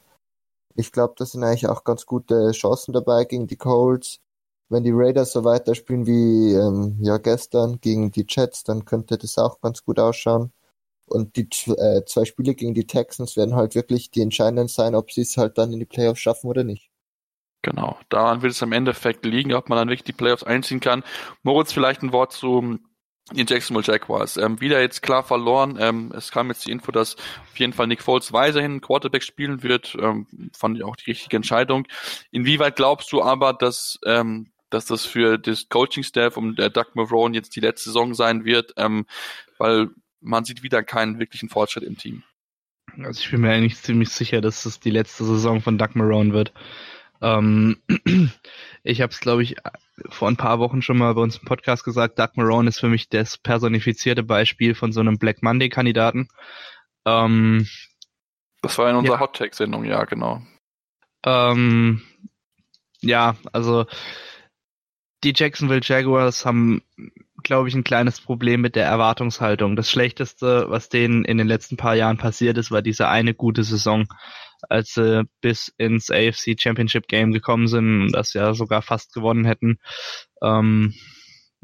[0.75, 4.21] Ich glaube, da sind eigentlich auch ganz gute Chancen dabei gegen die Colts.
[4.69, 9.39] Wenn die Raiders so weiterspielen wie ähm, ja gestern gegen die Jets, dann könnte das
[9.39, 10.53] auch ganz gut ausschauen.
[11.07, 15.13] Und die äh, zwei Spiele gegen die Texans werden halt wirklich die entscheidenden sein, ob
[15.13, 16.91] sie es halt dann in die Playoffs schaffen oder nicht.
[17.63, 21.05] Genau, daran wird es im Endeffekt liegen, ob man dann wirklich die Playoffs einziehen kann.
[21.43, 22.79] Moritz, vielleicht ein Wort zu
[23.33, 24.37] die Jacksonville Jaguars.
[24.37, 25.77] Ähm, wieder jetzt klar verloren.
[25.81, 29.63] Ähm, es kam jetzt die Info, dass auf jeden Fall Nick Foles weiterhin Quarterback spielen
[29.63, 29.97] wird.
[30.01, 31.87] Ähm, fand ich auch die richtige Entscheidung.
[32.31, 37.35] Inwieweit glaubst du aber, dass, ähm, dass das für das Coaching-Staff und der Doug Marone
[37.35, 38.75] jetzt die letzte Saison sein wird?
[38.77, 39.07] Ähm,
[39.59, 39.89] weil
[40.21, 42.23] man sieht wieder keinen wirklichen Fortschritt im Team.
[43.03, 46.33] Also ich bin mir eigentlich ziemlich sicher, dass es die letzte Saison von Doug Marone
[46.33, 46.53] wird.
[47.23, 47.77] Ähm,
[48.83, 49.57] ich habe es, glaube ich,
[50.09, 52.89] vor ein paar Wochen schon mal bei uns im Podcast gesagt, Doug Marone ist für
[52.89, 56.29] mich das personifizierte Beispiel von so einem Black Monday-Kandidaten.
[57.07, 57.67] Ähm,
[58.63, 59.21] das war in unserer ja.
[59.21, 60.43] Hot Take-Sendung, ja, genau.
[61.25, 62.03] Ähm,
[63.01, 63.87] ja, also
[65.25, 66.83] die Jacksonville Jaguars haben,
[67.43, 69.77] glaube ich, ein kleines Problem mit der Erwartungshaltung.
[69.77, 73.65] Das Schlechteste, was denen in den letzten paar Jahren passiert ist, war diese eine gute
[73.65, 74.07] Saison,
[74.69, 79.45] als sie bis ins AFC Championship Game gekommen sind und das ja sogar fast gewonnen
[79.45, 79.79] hätten.
[80.43, 80.95] Ähm,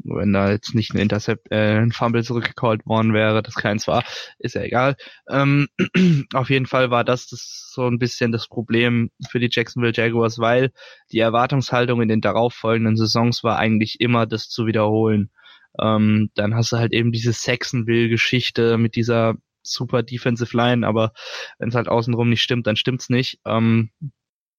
[0.03, 4.03] wenn da jetzt nicht ein Intercept, äh, ein Fumble zurückgecallt worden wäre, das keins war,
[4.39, 4.95] ist ja egal.
[5.29, 5.67] Ähm,
[6.33, 10.39] auf jeden Fall war das, das so ein bisschen das Problem für die Jacksonville Jaguars,
[10.39, 10.71] weil
[11.11, 15.31] die Erwartungshaltung in den darauffolgenden Saisons war eigentlich immer, das zu wiederholen.
[15.79, 21.13] Ähm, dann hast du halt eben diese Saxonville-Geschichte mit dieser super Defensive Line, aber
[21.57, 23.39] wenn es halt außenrum nicht stimmt, dann stimmt's nicht.
[23.45, 23.91] Ähm,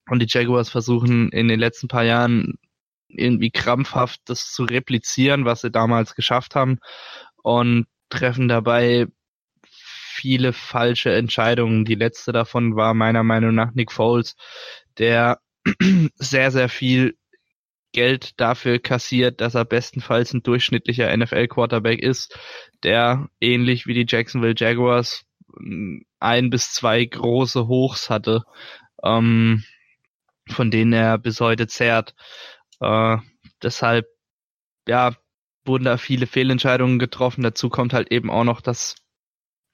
[0.08, 2.58] und die Jaguars versuchen in den letzten paar Jahren
[3.08, 6.78] irgendwie krampfhaft das zu replizieren, was sie damals geschafft haben
[7.42, 9.06] und treffen dabei
[9.66, 11.84] viele falsche Entscheidungen.
[11.84, 14.36] Die letzte davon war meiner Meinung nach Nick Foles,
[14.98, 15.40] der
[16.16, 17.16] sehr, sehr viel
[17.94, 22.38] Geld dafür kassiert, dass er bestenfalls ein durchschnittlicher NFL-Quarterback ist,
[22.82, 25.24] der ähnlich wie die Jacksonville Jaguars
[26.20, 28.42] ein bis zwei große Hochs hatte,
[29.02, 29.64] ähm,
[30.50, 32.14] von denen er bis heute zehrt.
[32.80, 33.16] Äh,
[33.62, 34.06] deshalb,
[34.86, 35.16] ja,
[35.64, 37.42] wurden da viele Fehlentscheidungen getroffen.
[37.42, 38.96] Dazu kommt halt eben auch noch, dass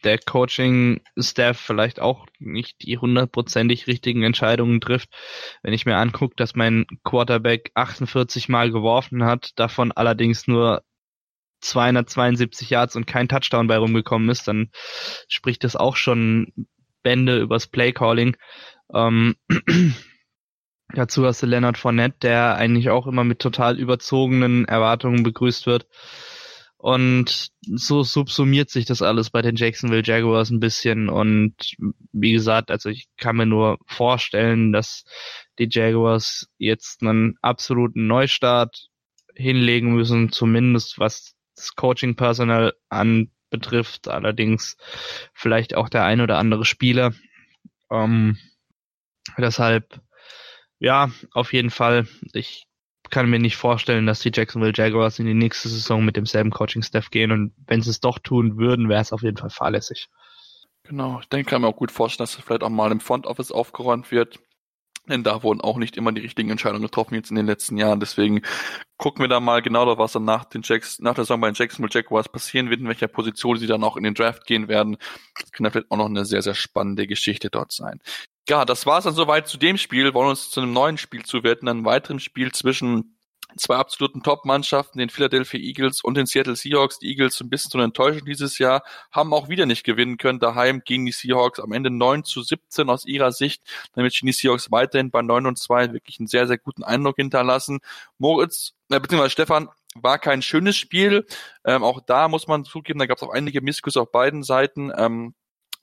[0.04, 5.10] der Coaching-Staff vielleicht auch nicht die hundertprozentig richtigen Entscheidungen trifft.
[5.62, 10.82] Wenn ich mir angucke, dass mein Quarterback 48 Mal geworfen hat, davon allerdings nur
[11.60, 14.70] 272 Yards und kein Touchdown bei rumgekommen ist, dann
[15.28, 16.52] spricht das auch schon
[17.02, 18.36] Bände übers Playcalling.
[18.92, 19.36] Ähm,
[20.92, 25.86] Dazu hast du Leonard Fournette, der eigentlich auch immer mit total überzogenen Erwartungen begrüßt wird.
[26.80, 31.10] Und so subsumiert sich das alles bei den Jacksonville Jaguars ein bisschen.
[31.10, 31.54] Und
[32.12, 35.04] wie gesagt, also ich kann mir nur vorstellen, dass
[35.58, 38.88] die Jaguars jetzt einen absoluten Neustart
[39.34, 44.08] hinlegen müssen, zumindest was das Coaching-Personal anbetrifft.
[44.08, 44.78] Allerdings
[45.34, 47.12] vielleicht auch der ein oder andere Spieler.
[47.90, 48.38] Ähm,
[49.36, 50.00] deshalb
[50.78, 52.08] ja, auf jeden Fall.
[52.32, 52.64] Ich
[53.10, 57.10] kann mir nicht vorstellen, dass die Jacksonville Jaguars in die nächste Saison mit demselben Coaching-Staff
[57.10, 60.08] gehen und wenn sie es doch tun würden, wäre es auf jeden Fall fahrlässig.
[60.84, 63.26] Genau, ich denke, kann mir auch gut vorstellen, dass es vielleicht auch mal im Front
[63.26, 64.38] Office aufgeräumt wird.
[65.08, 68.00] Denn da wurden auch nicht immer die richtigen Entscheidungen getroffen jetzt in den letzten Jahren.
[68.00, 68.42] Deswegen
[68.96, 71.50] gucken wir da mal genau drauf, was dann nach, den Jacks, nach der Saison bei
[71.50, 74.68] den Jacksonville Jaguars passieren wird, in welcher Position sie dann auch in den Draft gehen
[74.68, 74.98] werden.
[75.40, 78.00] Das kann vielleicht auch noch eine sehr, sehr spannende Geschichte dort sein
[78.50, 80.12] ja, das war's dann soweit zu dem Spiel.
[80.12, 83.16] Wollen uns zu einem neuen Spiel zuwerten, einem weiteren Spiel zwischen
[83.56, 86.98] zwei absoluten Top-Mannschaften, den Philadelphia Eagles und den Seattle Seahawks.
[86.98, 88.82] Die Eagles sind ein bisschen zu enttäuschend dieses Jahr,
[89.12, 91.60] haben auch wieder nicht gewinnen können daheim gegen die Seahawks.
[91.60, 93.62] Am Ende 9 zu 17 aus ihrer Sicht.
[93.94, 97.16] Damit stehen die Seahawks weiterhin bei 9 und 2 wirklich einen sehr, sehr guten Eindruck
[97.16, 97.78] hinterlassen.
[98.18, 101.24] Moritz, äh, beziehungsweise Stefan, war kein schönes Spiel.
[101.64, 104.92] Ähm, auch da muss man zugeben, da gab es auch einige Missgüsse auf beiden Seiten.
[104.96, 105.34] Ähm,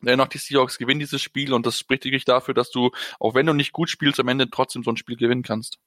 [0.01, 3.45] Dennoch die Seahawks gewinnen dieses Spiel und das spricht wirklich dafür, dass du, auch wenn
[3.45, 5.79] du nicht gut spielst, am Ende trotzdem so ein Spiel gewinnen kannst.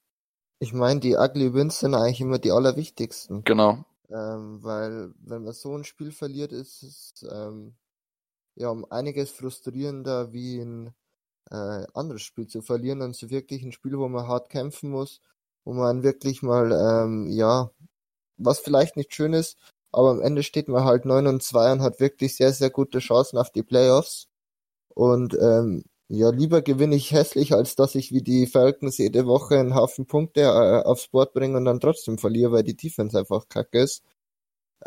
[0.59, 3.43] Ich meine, die Ugly Wins sind eigentlich immer die allerwichtigsten.
[3.43, 3.83] Genau.
[4.09, 7.75] Ähm, weil wenn man so ein Spiel verliert, ist es ähm,
[8.55, 10.93] ja um einiges frustrierender wie ein
[11.49, 15.21] äh, anderes Spiel zu verlieren und so wirklich ein Spiel, wo man hart kämpfen muss,
[15.63, 17.71] wo man wirklich mal ähm, ja
[18.37, 19.57] was vielleicht nicht schön ist,
[19.91, 22.99] aber am Ende steht man halt 9 und 2 und hat wirklich sehr, sehr gute
[22.99, 24.27] Chancen auf die Playoffs.
[24.89, 29.59] Und ähm, ja, lieber gewinne ich hässlich, als dass ich wie die Falcons jede Woche
[29.59, 33.47] einen Haufen Punkte äh, aufs Board bringe und dann trotzdem verliere, weil die Defense einfach
[33.47, 34.03] kacke ist.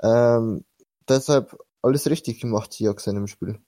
[0.02, 0.64] Ähm,
[1.08, 3.58] deshalb alles richtig gemacht, Seahawks in dem Spiel.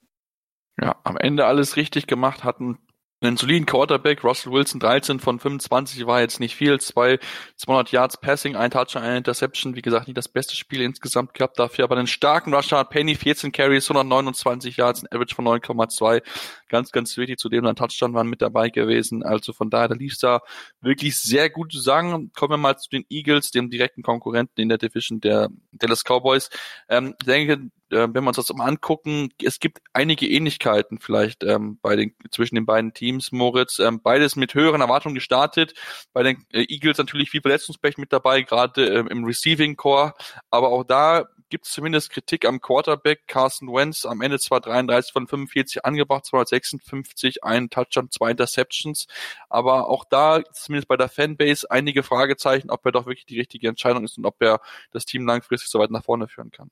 [0.79, 2.77] Ja, am Ende alles richtig gemacht, hatten
[3.19, 7.19] einen soliden Quarterback, Russell Wilson 13 von 25 war jetzt nicht viel, zwei
[7.55, 11.57] 200 Yards Passing, ein Touchdown, eine Interception, wie gesagt, nicht das beste Spiel insgesamt gehabt,
[11.57, 16.21] dafür aber einen starken Rusher, Penny 14 Carries, 129 Yards, ein Average von 9,2,
[16.69, 20.17] ganz, ganz wichtig, zudem ein Touchdown waren mit dabei gewesen, also von daher, da lief
[20.19, 20.41] da
[20.81, 22.31] wirklich sehr gut zu sagen.
[22.33, 26.49] Kommen wir mal zu den Eagles, dem direkten Konkurrenten in der Division der Dallas Cowboys.
[26.89, 31.79] Ähm, denke, äh, wenn wir uns das mal angucken, es gibt einige Ähnlichkeiten vielleicht ähm,
[31.81, 33.79] bei den zwischen den beiden Teams, Moritz.
[33.79, 35.73] Ähm, beides mit höheren Erwartungen gestartet.
[36.13, 40.13] Bei den äh, Eagles natürlich viel Verletzungspech mit dabei, gerade ähm, im Receiving Core.
[40.49, 44.05] Aber auch da gibt es zumindest Kritik am Quarterback Carson Wentz.
[44.05, 49.07] Am Ende zwar 33 von 45 angebracht, 256, ein Touchdown, zwei Interceptions.
[49.49, 53.67] Aber auch da, zumindest bei der Fanbase, einige Fragezeichen, ob er doch wirklich die richtige
[53.69, 54.59] Entscheidung ist und ob er
[54.91, 56.69] das Team langfristig so weit nach vorne führen kann.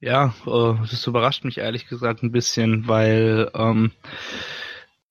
[0.00, 3.92] Ja, äh, das überrascht mich ehrlich gesagt ein bisschen, weil ähm,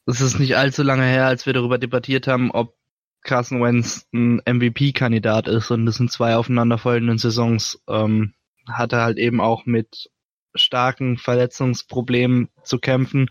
[0.06, 2.76] es ist nicht allzu lange her, als wir darüber debattiert haben, ob
[3.24, 7.82] Carson Wentz ein MVP-Kandidat ist und das sind zwei aufeinanderfolgenden Saisons.
[7.88, 8.34] Ähm,
[8.70, 10.10] hat er halt eben auch mit
[10.56, 13.30] starken Verletzungsproblemen zu kämpfen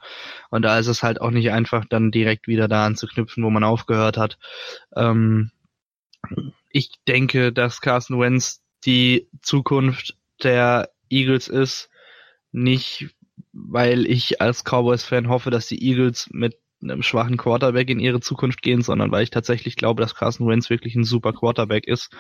[0.50, 3.64] und da ist es halt auch nicht einfach, dann direkt wieder da anzuknüpfen, wo man
[3.64, 4.38] aufgehört hat.
[4.96, 5.52] Ähm,
[6.70, 11.90] ich denke, dass Carson Wentz die Zukunft der Eagles ist,
[12.52, 13.14] nicht
[13.52, 18.62] weil ich als Cowboys-Fan hoffe, dass die Eagles mit einem schwachen Quarterback in ihre Zukunft
[18.62, 22.10] gehen, sondern weil ich tatsächlich glaube, dass Carson Wentz wirklich ein super Quarterback ist,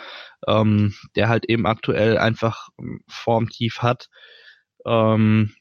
[0.46, 2.68] ähm, der halt eben aktuell einfach
[3.08, 4.08] Formtief hat.
[4.86, 5.54] Ähm,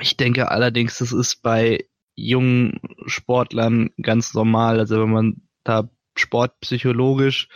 [0.00, 4.78] ich denke allerdings, das ist bei jungen Sportlern ganz normal.
[4.78, 7.48] Also wenn man da sportpsychologisch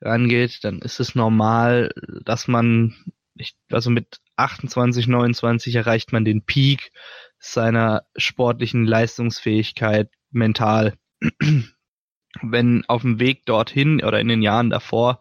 [0.00, 1.92] rangeht, dann ist es normal,
[2.24, 2.94] dass man,
[3.34, 6.92] ich, also mit 28, 29 erreicht man den Peak
[7.38, 10.94] seiner sportlichen Leistungsfähigkeit mental.
[12.42, 15.20] Wenn auf dem Weg dorthin oder in den Jahren davor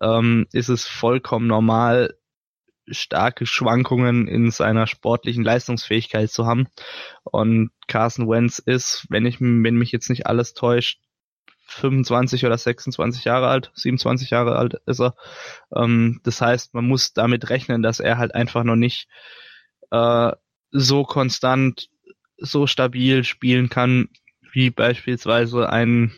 [0.00, 2.14] ähm, ist es vollkommen normal,
[2.86, 6.68] starke Schwankungen in seiner sportlichen Leistungsfähigkeit zu haben.
[7.24, 11.00] Und Carson Wentz ist, wenn ich, wenn mich jetzt nicht alles täuscht,
[11.66, 15.14] 25 oder 26 Jahre alt, 27 Jahre alt ist er.
[15.74, 19.08] Ähm, das heißt, man muss damit rechnen, dass er halt einfach noch nicht
[19.90, 20.32] äh,
[20.70, 21.88] so konstant,
[22.36, 24.08] so stabil spielen kann,
[24.52, 26.12] wie beispielsweise ein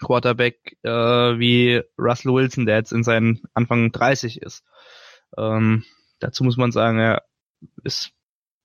[0.00, 4.64] Quarterback äh, wie Russell Wilson, der jetzt in seinen Anfang 30 ist.
[5.36, 5.84] Ähm,
[6.20, 7.22] dazu muss man sagen, er
[7.82, 8.12] ist,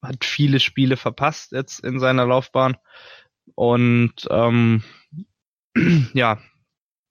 [0.01, 2.77] hat viele Spiele verpasst jetzt in seiner Laufbahn
[3.55, 4.83] und ähm,
[6.13, 6.39] ja,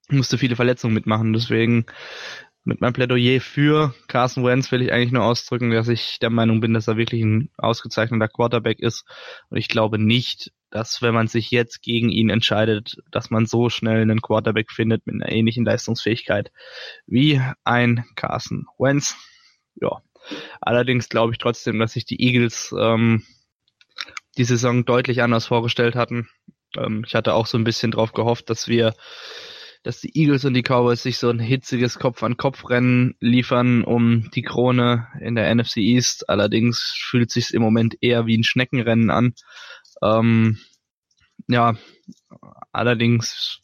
[0.09, 1.33] musste viele Verletzungen mitmachen.
[1.33, 1.85] Deswegen
[2.63, 6.61] mit meinem Plädoyer für Carson Wentz will ich eigentlich nur ausdrücken, dass ich der Meinung
[6.61, 9.03] bin, dass er wirklich ein ausgezeichneter Quarterback ist.
[9.49, 13.69] Und ich glaube nicht, dass wenn man sich jetzt gegen ihn entscheidet, dass man so
[13.69, 16.51] schnell einen Quarterback findet mit einer ähnlichen Leistungsfähigkeit
[17.07, 19.15] wie ein Carson Wentz.
[19.75, 20.01] Ja.
[20.61, 23.23] Allerdings glaube ich trotzdem, dass sich die Eagles ähm,
[24.37, 26.29] die Saison deutlich anders vorgestellt hatten.
[26.77, 28.93] Ähm, ich hatte auch so ein bisschen drauf gehofft, dass wir,
[29.83, 35.07] dass die Eagles und die Cowboys sich so ein hitziges Kopf-an-Kopf-Rennen liefern um die Krone
[35.19, 36.29] in der NFC East.
[36.29, 39.33] Allerdings fühlt sich im Moment eher wie ein Schneckenrennen an.
[40.03, 40.59] Ähm,
[41.47, 41.75] ja,
[42.71, 43.59] allerdings,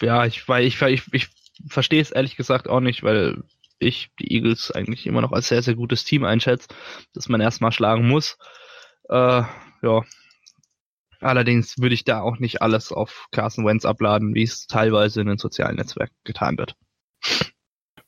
[0.00, 1.28] ja, ich, weil ich, ich, ich
[1.68, 3.42] verstehe es ehrlich gesagt auch nicht, weil
[3.78, 6.68] ich die Eagles eigentlich immer noch als sehr, sehr gutes Team einschätze,
[7.14, 8.38] dass man erstmal schlagen muss.
[9.08, 9.42] Äh,
[9.82, 10.02] ja,
[11.20, 15.26] Allerdings würde ich da auch nicht alles auf Carson Wentz abladen, wie es teilweise in
[15.26, 16.76] den sozialen Netzwerken getan wird.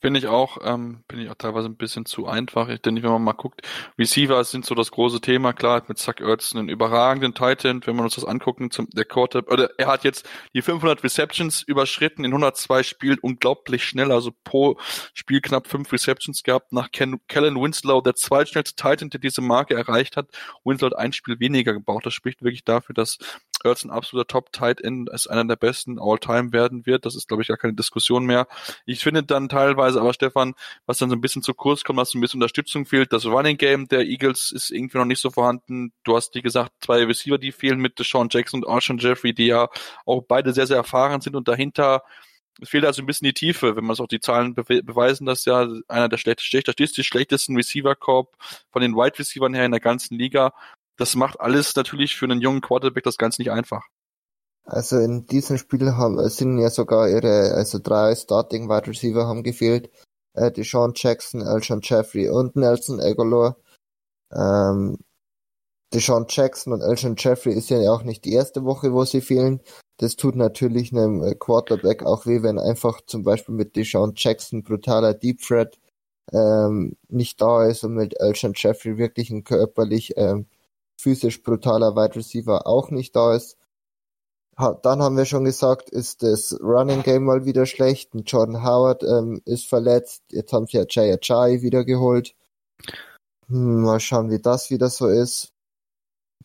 [0.02, 2.68] Finde ich auch, ähm, bin ich auch teilweise ein bisschen zu einfach.
[2.68, 3.62] Ich denke, wenn man mal guckt,
[3.96, 5.52] Receiver sind so das große Thema.
[5.52, 9.44] Klar, mit Zuck Ertz einen überragenden Titan, wenn man uns das angucken, zum, der Quarter,
[9.46, 14.76] oder er hat jetzt die 500 Receptions überschritten in 102 Spielen, unglaublich schnell, also pro
[15.14, 19.74] Spiel knapp fünf Receptions gehabt nach Ken, Kellen Winslow, der zweitschnellste Titan, der diese Marke
[19.74, 20.26] erreicht hat.
[20.64, 22.06] Winslow hat ein Spiel weniger gebraucht.
[22.06, 23.18] Das spricht wirklich dafür, dass
[23.64, 27.06] Ertz ein absoluter Top-Tight End, als einer der besten All-Time werden wird.
[27.06, 28.46] Das ist, glaube ich, gar keine Diskussion mehr.
[28.86, 30.54] Ich finde dann teilweise aber, Stefan,
[30.86, 33.12] was dann so ein bisschen zu kurz kommt, was ein bisschen Unterstützung fehlt.
[33.12, 35.92] Das Running Game der Eagles ist irgendwie noch nicht so vorhanden.
[36.04, 39.46] Du hast, wie gesagt, zwei Receiver, die fehlen mit Deshaun Jackson und Alshon Jeffrey, die
[39.46, 39.68] ja
[40.06, 42.02] auch beide sehr, sehr erfahren sind und dahinter
[42.60, 45.26] es fehlt also ein bisschen die Tiefe, wenn man es auch die Zahlen be beweisen,
[45.26, 48.36] dass ja einer der schlechtesten, statistisch schlechtesten Receiver-Korb
[48.70, 50.52] von den Wide Receivern her in der ganzen Liga
[50.96, 53.86] das macht alles natürlich für einen jungen Quarterback das Ganze nicht einfach.
[54.64, 59.42] Also in diesem Spiel haben, sind ja sogar ihre, also drei Starting Wide Receiver haben
[59.42, 59.90] gefehlt.
[60.34, 63.56] Äh, Deshaun Jackson, Elshon Jeffrey und Nelson Aguilar.
[64.32, 64.98] Ähm,
[65.92, 69.60] Deshaun Jackson und Elshon Jeffrey ist ja auch nicht die erste Woche, wo sie fehlen.
[69.98, 75.12] Das tut natürlich einem Quarterback auch weh, wenn einfach zum Beispiel mit Deshaun Jackson brutaler
[75.12, 75.78] Deep Threat
[76.32, 80.46] ähm, nicht da ist und mit Elshon Jeffrey wirklich ein körperlich ähm,
[81.02, 83.58] physisch brutaler Wide Receiver auch nicht da ist.
[84.56, 88.10] Dann haben wir schon gesagt, ist das Running Game mal wieder schlecht.
[88.14, 90.22] Jordan Howard ähm, ist verletzt.
[90.30, 92.34] Jetzt haben sie ja Jay Ajay wieder geholt.
[93.48, 95.52] Hm, mal schauen, wie das wieder so ist.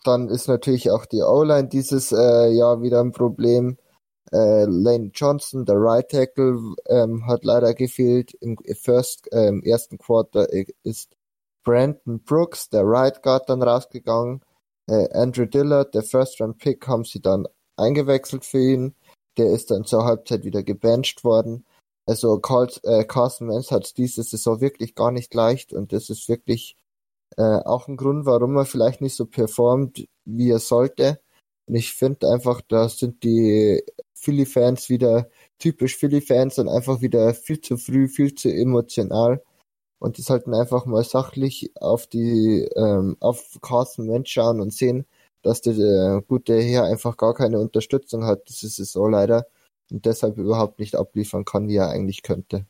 [0.03, 3.77] Dann ist natürlich auch die O-Line dieses äh, Jahr wieder ein Problem.
[4.31, 8.33] Äh, Lane Johnson, der Right Tackle, ähm, hat leider gefehlt.
[8.35, 10.47] Im, first, äh, im ersten Quarter
[10.83, 11.15] ist
[11.63, 14.41] Brandon Brooks, der Right Guard, dann rausgegangen.
[14.87, 18.95] Äh, Andrew Dillard, der First-Round-Pick, haben sie dann eingewechselt für ihn.
[19.37, 21.65] Der ist dann zur Halbzeit wieder gebencht worden.
[22.05, 26.29] Also Carl, äh, Carson Wentz hat diese Saison wirklich gar nicht leicht und das ist
[26.29, 26.77] wirklich
[27.37, 31.19] äh, auch ein Grund, warum er vielleicht nicht so performt, wie er sollte.
[31.67, 33.83] Und ich finde einfach, da sind die
[34.13, 35.29] Philly-Fans wieder
[35.59, 39.43] typisch Philly-Fans und einfach wieder viel zu früh, viel zu emotional.
[39.99, 45.05] Und die sollten einfach mal sachlich auf die, ähm, auf Carson Wentz schauen und sehen,
[45.41, 48.49] dass der äh, gute Herr einfach gar keine Unterstützung hat.
[48.49, 49.47] Das ist es so leider
[49.91, 52.65] und deshalb überhaupt nicht abliefern kann, wie er eigentlich könnte.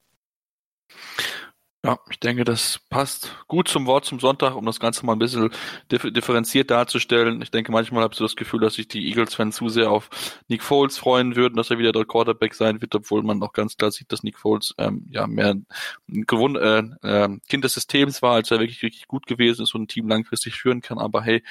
[1.85, 5.19] Ja, ich denke, das passt gut zum Wort zum Sonntag, um das Ganze mal ein
[5.19, 5.51] bisschen
[5.91, 7.41] differenziert darzustellen.
[7.41, 10.09] Ich denke, manchmal habe ich so das Gefühl, dass sich die Eagles-Fans zu sehr auf
[10.47, 13.77] Nick Foles freuen würden, dass er wieder der Quarterback sein wird, obwohl man auch ganz
[13.77, 15.65] klar sieht, dass Nick Foles ähm, ja mehr ein
[16.09, 16.79] äh,
[17.23, 20.07] äh, Kind des Systems war, als er wirklich, wirklich gut gewesen ist und ein Team
[20.09, 20.97] langfristig führen kann.
[20.97, 21.43] Aber hey,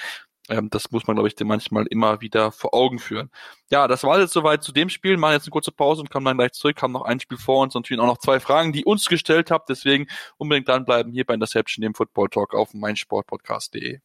[0.48, 3.30] ähm, das muss man, glaube ich, dem manchmal immer wieder vor Augen führen.
[3.70, 5.16] Ja, das war jetzt soweit zu dem Spiel.
[5.16, 6.80] Machen jetzt eine kurze Pause und kommen dann gleich zurück.
[6.82, 9.50] Haben noch ein Spiel vor uns und natürlich auch noch zwei Fragen, die uns gestellt
[9.50, 9.68] habt.
[9.68, 14.00] Deswegen unbedingt dranbleiben hier bei Interception, dem Football Talk auf meinsportpodcast.de.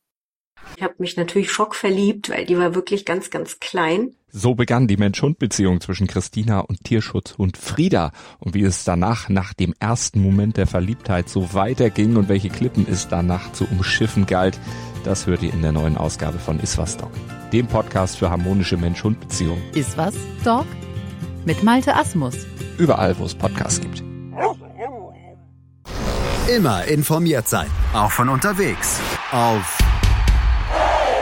[0.77, 4.15] Ich habe mich natürlich schockverliebt, weil die war wirklich ganz, ganz klein.
[4.29, 8.11] So begann die Mensch-Hund-Beziehung zwischen Christina und Tierschutzhund Frieda.
[8.39, 12.87] Und wie es danach, nach dem ersten Moment der Verliebtheit, so weiterging und welche Klippen
[12.89, 14.57] es danach zu umschiffen galt,
[15.03, 17.11] das hört ihr in der neuen Ausgabe von Iswas Dog,
[17.51, 19.61] dem Podcast für harmonische Mensch-Hund-Beziehungen.
[19.73, 20.65] Iswas Dog
[21.45, 22.35] mit Malte Asmus.
[22.77, 24.03] Überall, wo es Podcasts gibt.
[26.53, 28.99] Immer informiert sein, auch von unterwegs.
[29.31, 29.77] Auf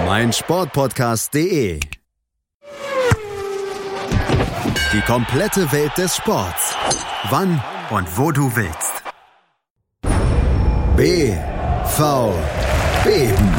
[0.06, 1.80] meinsportpodcast.de.
[4.92, 6.76] Die komplette Welt des Sports.
[7.30, 7.62] Wann
[7.92, 9.04] und wo du willst.
[10.96, 11.32] B.
[11.86, 12.34] V.
[13.04, 13.59] Beben.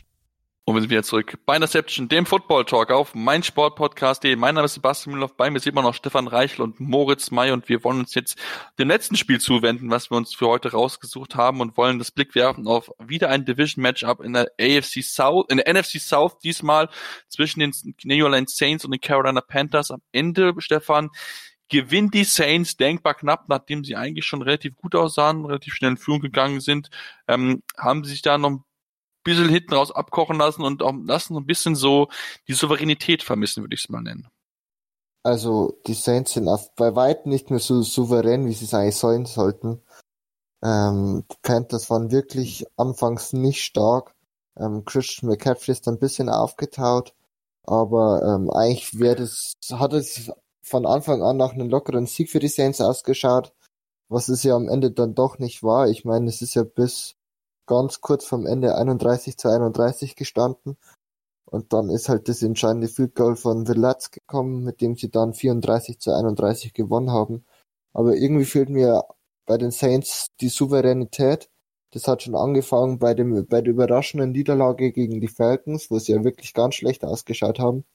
[0.63, 4.35] Und wir sind wieder zurück bei Interception, dem Football Talk auf meinsportpodcast.de.
[4.35, 7.49] Mein Name ist Sebastian Müller, bei mir sieht man noch Stefan Reichel und Moritz May
[7.49, 8.37] und wir wollen uns jetzt
[8.77, 12.35] dem letzten Spiel zuwenden, was wir uns für heute rausgesucht haben und wollen das Blick
[12.35, 16.89] werfen auf wieder ein Division Matchup in der AFC South, in der NFC South diesmal
[17.27, 19.89] zwischen den New Orleans Saints und den Carolina Panthers.
[19.89, 21.09] Am Ende, Stefan,
[21.69, 25.97] gewinnt die Saints denkbar knapp, nachdem sie eigentlich schon relativ gut aussahen, relativ schnell in
[25.97, 26.91] Führung gegangen sind,
[27.27, 28.63] ähm, haben sie sich da noch ein
[29.23, 32.07] bisschen hinten raus abkochen lassen und auch lassen ein bisschen so
[32.47, 34.27] die Souveränität vermissen, würde ich es mal nennen.
[35.23, 39.25] Also die Saints sind bei weitem nicht mehr so souverän, wie sie es eigentlich sein
[39.25, 39.81] sollten.
[40.63, 44.15] Ähm, die Panthers waren wirklich anfangs nicht stark.
[44.57, 47.13] Ähm, Christian McCaffrey ist ein bisschen aufgetaut,
[47.63, 52.39] aber ähm, eigentlich wäre das, hat es von Anfang an nach einem lockeren Sieg für
[52.39, 53.53] die Saints ausgeschaut,
[54.09, 55.87] was es ja am Ende dann doch nicht war.
[55.87, 57.15] Ich meine, es ist ja bis
[57.71, 60.75] ganz kurz vom Ende 31 zu 31 gestanden.
[61.45, 65.33] Und dann ist halt das entscheidende Field Goal von Villatz gekommen, mit dem sie dann
[65.33, 67.45] 34 zu 31 gewonnen haben.
[67.93, 69.05] Aber irgendwie fehlt mir
[69.45, 71.49] bei den Saints die Souveränität.
[71.93, 76.11] Das hat schon angefangen bei dem, bei der überraschenden Niederlage gegen die Falcons, wo sie
[76.11, 77.85] ja wirklich ganz schlecht ausgeschaut haben.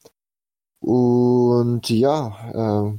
[0.81, 2.99] Und ja, äh,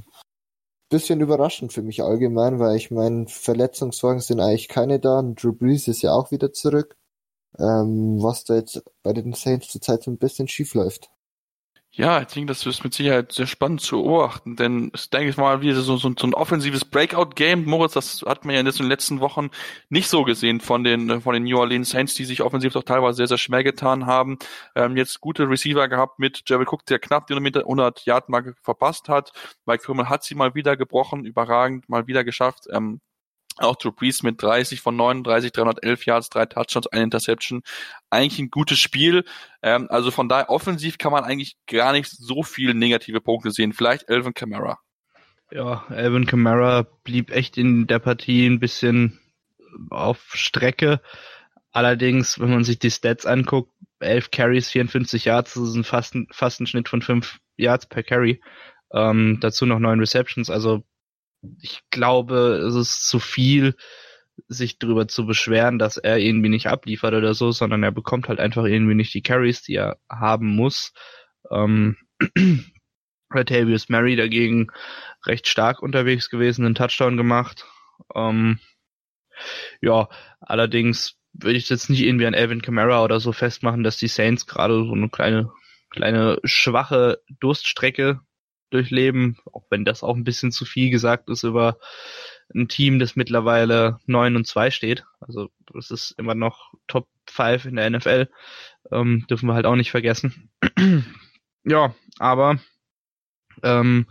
[0.88, 5.18] bisschen überraschend für mich allgemein, weil ich meine, Verletzungssorgen sind eigentlich keine da.
[5.20, 6.96] Und Drew Brees ist ja auch wieder zurück.
[7.58, 11.10] Ähm, was da jetzt bei den Saints zurzeit so ein bisschen schief läuft.
[11.98, 15.36] Ja, ich denke, das ist mit Sicherheit sehr spannend zu beobachten, denn es denke ich
[15.36, 17.64] mal wieder so, so, so ein offensives Breakout-Game.
[17.64, 19.50] Moritz, das hat man ja in den letzten Wochen
[19.88, 23.16] nicht so gesehen von den, von den New Orleans Saints, die sich offensiv doch teilweise
[23.16, 24.38] sehr, sehr schwer getan haben.
[24.76, 29.08] Ähm, jetzt gute Receiver gehabt mit Jared Cook, der knapp die 100 Yard Marke verpasst
[29.08, 29.32] hat.
[29.66, 32.68] Mike Krümel hat sie mal wieder gebrochen, überragend, mal wieder geschafft.
[32.70, 33.00] Ähm,
[33.58, 37.62] auch Drew Brees mit 30 von 39, 311 Yards, drei Touchdowns, eine Interception.
[38.10, 39.24] Eigentlich ein gutes Spiel.
[39.62, 43.72] Ähm, also von daher offensiv kann man eigentlich gar nicht so viele negative Punkte sehen.
[43.72, 44.78] Vielleicht Elvin Kamara.
[45.50, 49.18] Ja, Elvin Kamara blieb echt in der Partie ein bisschen
[49.90, 51.00] auf Strecke.
[51.72, 56.16] Allerdings, wenn man sich die Stats anguckt, 11 Carries, 54 Yards, das ist ein fast,
[56.30, 58.40] fast ein Schnitt von 5 Yards per Carry.
[58.92, 60.84] Ähm, dazu noch 9 Receptions, also
[61.60, 63.76] ich glaube, es ist zu viel,
[64.46, 68.40] sich darüber zu beschweren, dass er irgendwie nicht abliefert oder so, sondern er bekommt halt
[68.40, 70.92] einfach irgendwie nicht die Carries, die er haben muss.
[71.50, 71.96] Ähm,
[73.30, 74.68] Latavius Mary dagegen
[75.26, 77.66] recht stark unterwegs gewesen, einen Touchdown gemacht.
[78.14, 78.58] Ähm,
[79.80, 80.08] ja,
[80.40, 84.46] allerdings würde ich jetzt nicht irgendwie an Alvin Kamara oder so festmachen, dass die Saints
[84.46, 85.50] gerade so eine kleine,
[85.90, 88.20] kleine schwache Durststrecke
[88.70, 91.78] durchleben, auch wenn das auch ein bisschen zu viel gesagt ist über
[92.54, 95.04] ein Team, das mittlerweile 9 und 2 steht.
[95.20, 98.28] Also das ist immer noch Top 5 in der NFL.
[98.90, 100.50] Ähm, dürfen wir halt auch nicht vergessen.
[101.64, 102.58] ja, aber
[103.62, 104.06] ähm,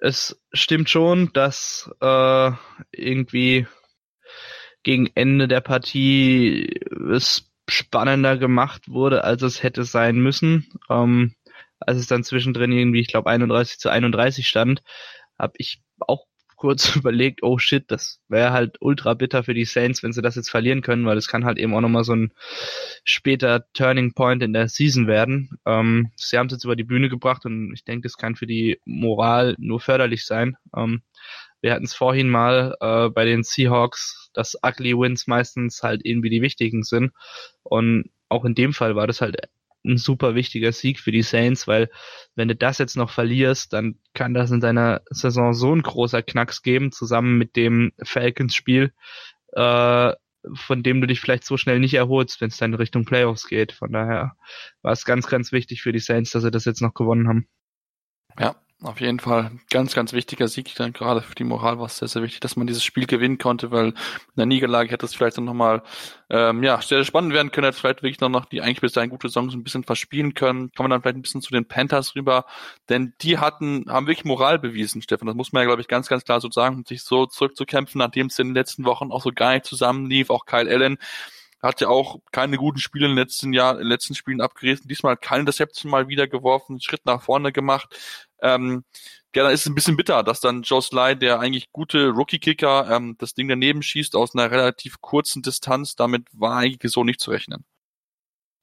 [0.00, 2.52] es stimmt schon, dass äh,
[2.90, 3.66] irgendwie
[4.82, 6.80] gegen Ende der Partie
[7.12, 10.68] es spannender gemacht wurde, als es hätte sein müssen.
[10.90, 11.34] Ähm,
[11.86, 14.82] als es dann zwischendrin irgendwie, ich glaube, 31 zu 31 stand,
[15.38, 16.26] habe ich auch
[16.62, 20.36] kurz überlegt, oh shit, das wäre halt ultra bitter für die Saints, wenn sie das
[20.36, 22.32] jetzt verlieren können, weil es kann halt eben auch nochmal so ein
[23.04, 25.58] später Turning Point in der Season werden.
[25.66, 28.46] Ähm, sie haben es jetzt über die Bühne gebracht und ich denke, das kann für
[28.46, 30.56] die Moral nur förderlich sein.
[30.76, 31.02] Ähm,
[31.60, 36.30] wir hatten es vorhin mal äh, bei den Seahawks, dass Ugly Wins meistens halt irgendwie
[36.30, 37.12] die wichtigen sind.
[37.64, 39.36] Und auch in dem Fall war das halt
[39.84, 41.90] ein super wichtiger Sieg für die Saints, weil
[42.34, 46.22] wenn du das jetzt noch verlierst, dann kann das in deiner Saison so ein großer
[46.22, 48.92] Knacks geben, zusammen mit dem Falcons-Spiel,
[49.52, 50.12] äh,
[50.54, 53.46] von dem du dich vielleicht so schnell nicht erholst, wenn es dann in Richtung Playoffs
[53.46, 53.72] geht.
[53.72, 54.36] Von daher
[54.82, 57.48] war es ganz, ganz wichtig für die Saints, dass sie das jetzt noch gewonnen haben.
[58.38, 60.74] Ja, auf jeden Fall ganz, ganz wichtiger Sieg.
[60.76, 63.38] Dann gerade für die Moral war es sehr, sehr wichtig, dass man dieses Spiel gewinnen
[63.38, 63.94] konnte, weil in
[64.36, 65.82] der Niederlage hätte es vielleicht dann nochmal
[66.30, 69.28] ähm, ja, sehr spannend werden können, hätte vielleicht wirklich noch die eigentlich bis dahin gute
[69.28, 70.72] Saison so ein bisschen verspielen können.
[70.72, 72.44] Kommen wir dann vielleicht ein bisschen zu den Panthers rüber,
[72.88, 75.26] denn die hatten, haben wirklich Moral bewiesen, Stefan.
[75.26, 78.26] Das muss man ja, glaube ich, ganz, ganz klar so sagen, sich so zurückzukämpfen, nachdem
[78.26, 80.30] es in den letzten Wochen auch so gar nicht zusammenlief.
[80.30, 80.98] Auch Kyle Allen
[81.62, 84.88] hat ja auch keine guten Spiele in den letzten Jahren, in den letzten Spielen abgerissen.
[84.88, 87.96] Diesmal keine Interception mal wieder geworfen, Schritt nach vorne gemacht.
[88.40, 88.84] Ähm,
[89.34, 92.90] ja, dann ist es ein bisschen bitter, dass dann Joe Sly, der eigentlich gute Rookie-Kicker,
[92.90, 95.94] ähm, das Ding daneben schießt aus einer relativ kurzen Distanz.
[95.94, 97.64] Damit war eigentlich so nicht zu rechnen.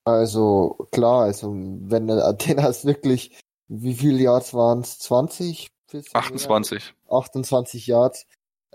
[0.04, 5.00] Also klar, also wenn Athenas wirklich, wie viele Yards waren es?
[5.00, 5.72] 20?
[6.14, 6.94] 28.
[7.08, 7.18] Mehr?
[7.18, 8.26] 28 Yards.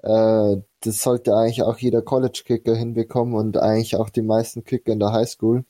[0.05, 5.01] Äh, das sollte eigentlich auch jeder College-Kicker hinbekommen und eigentlich auch die meisten Kicker in
[5.01, 5.65] der Highschool.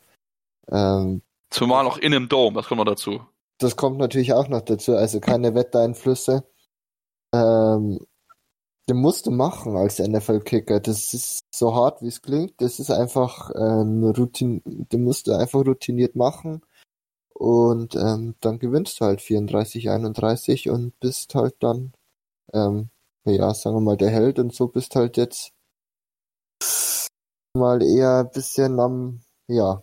[0.70, 3.20] Ähm, Zumal auch in einem Dome, das kommt noch dazu
[3.58, 6.44] das kommt natürlich auch noch dazu, also keine Wettereinflüsse.
[7.34, 8.00] Ähm,
[8.88, 10.80] den musst du machen als NFL-Kicker.
[10.80, 12.60] Das ist so hart, wie es klingt.
[12.60, 16.62] Das ist einfach ähm, Routine, den musst du einfach routiniert machen.
[17.34, 21.92] Und ähm, dann gewinnst du halt 34, 31 und bist halt dann,
[22.52, 22.90] ähm,
[23.26, 25.52] ja, sagen wir mal, der Held und so bist halt jetzt
[27.56, 29.82] mal eher ein bisschen am, ja,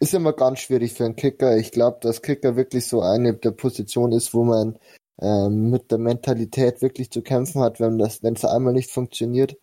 [0.00, 1.56] ist immer ganz schwierig für einen Kicker.
[1.58, 4.78] Ich glaube, dass Kicker wirklich so eine der Positionen ist, wo man
[5.20, 9.56] ähm, mit der Mentalität wirklich zu kämpfen hat, wenn das, wenn es einmal nicht funktioniert.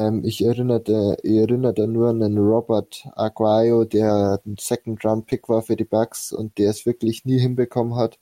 [0.00, 5.48] Ähm, ich erinnerte, ich erinnerte nur an den Robert Aguayo, der ein Second Round Pick
[5.48, 8.18] war für die Bucks und der es wirklich nie hinbekommen hat.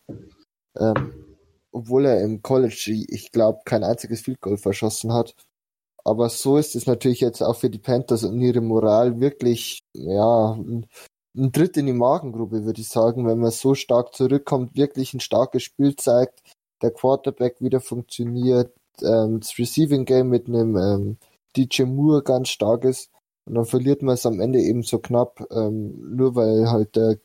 [0.79, 1.30] Ähm,
[1.73, 5.35] obwohl er im College, ich glaube, kein einziges Field Goal verschossen hat.
[6.05, 10.53] Aber so ist es natürlich jetzt auch für die Panthers und ihre Moral wirklich, ja,
[11.37, 15.21] ein Tritt in die Magengrube, würde ich sagen, wenn man so stark zurückkommt, wirklich ein
[15.21, 16.43] starkes Spiel zeigt,
[16.83, 21.19] der Quarterback wieder funktioniert, ähm, das Receiving Game mit einem ähm,
[21.57, 23.11] DJ Moore ganz stark ist
[23.47, 27.19] und dann verliert man es am Ende eben so knapp, ähm, nur weil halt der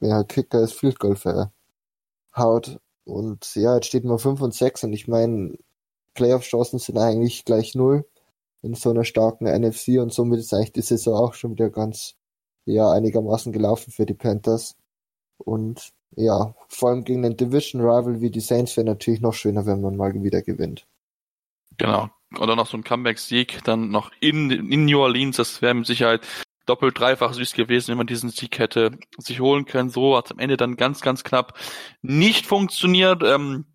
[0.00, 2.78] ja, Kicker das Field Goal verhaut.
[3.04, 5.56] Und ja, jetzt steht man 5 und 6 und ich meine,
[6.14, 8.06] Playoff-Chancen sind eigentlich gleich null
[8.62, 12.16] in so einer starken NFC und somit ist eigentlich die Saison auch schon wieder ganz
[12.64, 14.76] ja einigermaßen gelaufen für die Panthers.
[15.36, 19.66] Und ja, vor allem gegen den Division Rival wie die Saints wäre natürlich noch schöner,
[19.66, 20.86] wenn man mal wieder gewinnt.
[21.76, 22.08] Genau.
[22.38, 26.22] Oder noch so ein Comeback-Sieg, dann noch in, in New Orleans, das wäre mit Sicherheit
[26.66, 29.90] doppelt, dreifach süß gewesen, wenn man diesen Sieg hätte sich holen können.
[29.90, 31.58] So hat es am Ende dann ganz, ganz knapp
[32.02, 33.22] nicht funktioniert.
[33.22, 33.66] Ähm,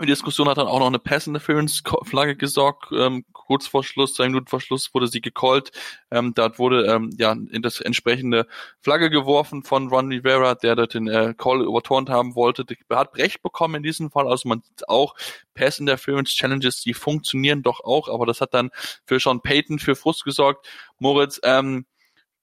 [0.00, 2.86] die Diskussion hat dann auch noch eine Pass Interference Flagge gesorgt.
[2.92, 5.72] Ähm, kurz vor Schluss, zwei Minuten vor Schluss wurde sie gecallt.
[6.10, 8.46] Ähm, dort wurde ähm, ja in das entsprechende
[8.80, 12.64] Flagge geworfen von Ron Rivera, der dort den äh, Call überturnt haben wollte.
[12.88, 14.28] Er hat Recht bekommen in diesem Fall.
[14.28, 15.14] Also man sieht auch
[15.54, 18.70] Pass Interference Challenges, die funktionieren doch auch, aber das hat dann
[19.04, 20.68] für Sean Payton für Frust gesorgt.
[20.98, 21.86] Moritz, ähm,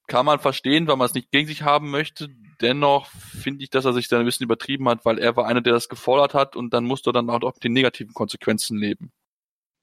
[0.06, 2.28] kann man verstehen, weil man es nicht gegen sich haben möchte.
[2.60, 5.60] Dennoch finde ich, dass er sich da ein bisschen übertrieben hat, weil er war einer,
[5.60, 9.12] der das gefordert hat und dann musste er dann auch mit den negativen Konsequenzen leben.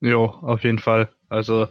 [0.01, 1.13] Jo, auf jeden Fall.
[1.29, 1.67] Also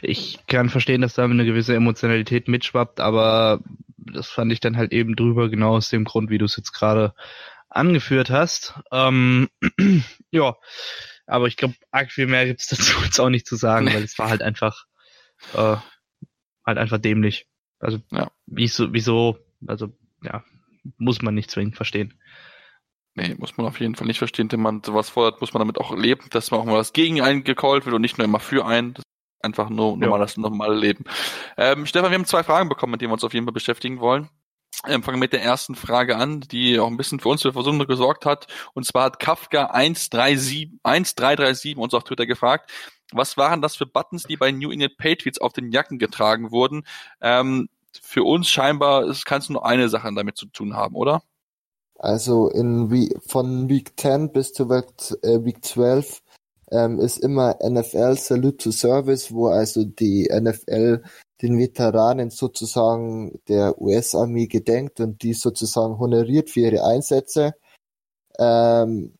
[0.00, 3.60] ich kann verstehen, dass da eine gewisse Emotionalität mitschwappt, aber
[3.98, 6.72] das fand ich dann halt eben drüber, genau aus dem Grund, wie du es jetzt
[6.72, 7.14] gerade
[7.68, 8.80] angeführt hast.
[8.90, 9.48] Ähm,
[10.30, 10.56] ja,
[11.26, 14.02] aber ich glaube, arg viel mehr gibt es dazu jetzt auch nicht zu sagen, weil
[14.02, 14.84] es war halt einfach
[15.54, 15.76] äh,
[16.64, 17.46] halt einfach dämlich.
[17.82, 18.30] Also Ja.
[18.46, 19.88] wieso, wieso, also
[20.22, 20.42] ja,
[20.98, 22.14] muss man nicht zwingend verstehen.
[23.14, 24.50] Nee, muss man auf jeden Fall nicht verstehen.
[24.50, 27.20] Wenn man sowas fordert, muss man damit auch leben, dass man auch mal was gegen
[27.20, 28.94] einen gecallt wird und nicht nur immer für einen.
[28.94, 31.04] Das ist einfach nur normal das normale Leben.
[31.58, 34.00] Ähm, Stefan, wir haben zwei Fragen bekommen, mit denen wir uns auf jeden Fall beschäftigen
[34.00, 34.30] wollen.
[34.86, 37.86] Ähm, fangen mit der ersten Frage an, die auch ein bisschen für uns für Versuche
[37.86, 38.46] gesorgt hat.
[38.72, 42.70] Und zwar hat Kafka 137, 1337 uns auf Twitter gefragt,
[43.14, 46.84] was waren das für Buttons, die bei New England Patriots auf den Jacken getragen wurden?
[47.20, 47.68] Ähm,
[48.00, 51.22] für uns scheinbar kannst du nur eine Sache damit zu tun haben, oder?
[51.98, 54.86] Also in Week, von Week 10 bis zu Week,
[55.22, 56.22] äh, Week 12
[56.70, 61.02] ähm, ist immer NFL Salute to Service, wo also die NFL
[61.42, 67.54] den Veteranen sozusagen der US-Armee gedenkt und die sozusagen honoriert für ihre Einsätze.
[68.38, 69.14] Ähm,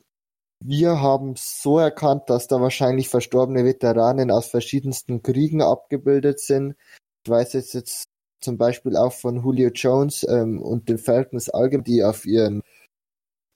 [0.64, 6.76] wir haben so erkannt, dass da wahrscheinlich verstorbene Veteranen aus verschiedensten Kriegen abgebildet sind.
[7.24, 8.04] Ich weiß jetzt, jetzt
[8.40, 12.62] zum Beispiel auch von Julio Jones ähm, und den Falcons allgemein, die auf ihren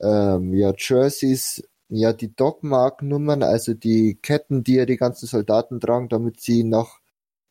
[0.01, 6.09] ähm, ja, Jerseys ja die Dogmark-Nummern, also die Ketten, die ja die ganzen Soldaten tragen,
[6.09, 7.01] damit sie nach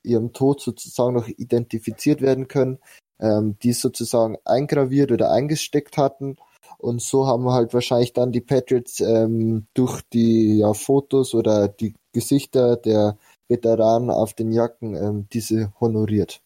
[0.04, 2.80] ihrem Tod sozusagen noch identifiziert werden können,
[3.20, 6.38] ähm, die sozusagen eingraviert oder eingesteckt hatten.
[6.86, 11.96] Und so haben halt wahrscheinlich dann die Patriots ähm, durch die ja, Fotos oder die
[12.14, 13.18] Gesichter der
[13.48, 16.42] Veteranen auf den Jacken ähm, diese honoriert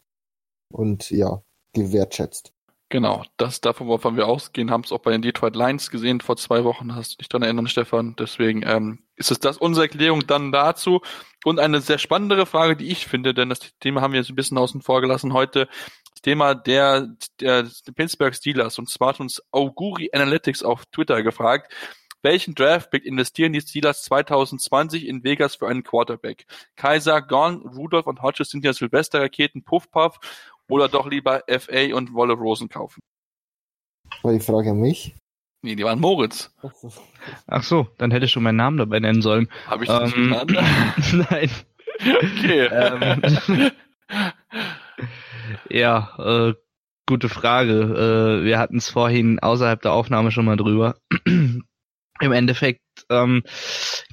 [0.72, 2.54] und ja, gewertschätzt.
[2.92, 6.38] Genau, das davon, wovon wir ausgehen, haben es auch bei den Detroit Lions gesehen vor
[6.38, 6.96] zwei Wochen.
[6.96, 8.16] Hast du dich daran erinnern, Stefan?
[8.18, 11.02] Deswegen ähm, ist es das unsere Erklärung dann dazu.
[11.44, 14.36] Und eine sehr spannendere Frage, die ich finde, denn das Thema haben wir jetzt ein
[14.36, 15.70] bisschen außen vor gelassen heute.
[16.14, 18.80] Das Thema der, der, der Pittsburgh Steelers.
[18.80, 21.72] Und zwar hat uns Auguri Analytics auf Twitter gefragt,
[22.24, 26.48] welchen Draftpick investieren die Steelers 2020 in Vegas für einen Quarterback?
[26.76, 30.20] Kaiser, Gone, Rudolph und Hodges sind ja Silvesterraketen, Puff Puff
[30.70, 33.02] oder doch lieber FA und Wolle Rosen kaufen?
[34.24, 35.16] War die Frage an mich?
[35.62, 36.56] Nee, die waren Moritz.
[37.48, 39.50] Ach so, dann hättest du meinen Namen dabei nennen sollen.
[39.68, 41.28] Habe ich das Ähm, nicht getan?
[41.30, 41.50] Nein.
[42.00, 42.66] Okay.
[42.72, 43.72] Ähm,
[45.70, 46.54] ja, äh,
[47.08, 47.74] gute Frage.
[48.42, 50.96] Äh, wir hatten es vorhin außerhalb der Aufnahme schon mal drüber.
[51.26, 53.44] Im Endeffekt ähm,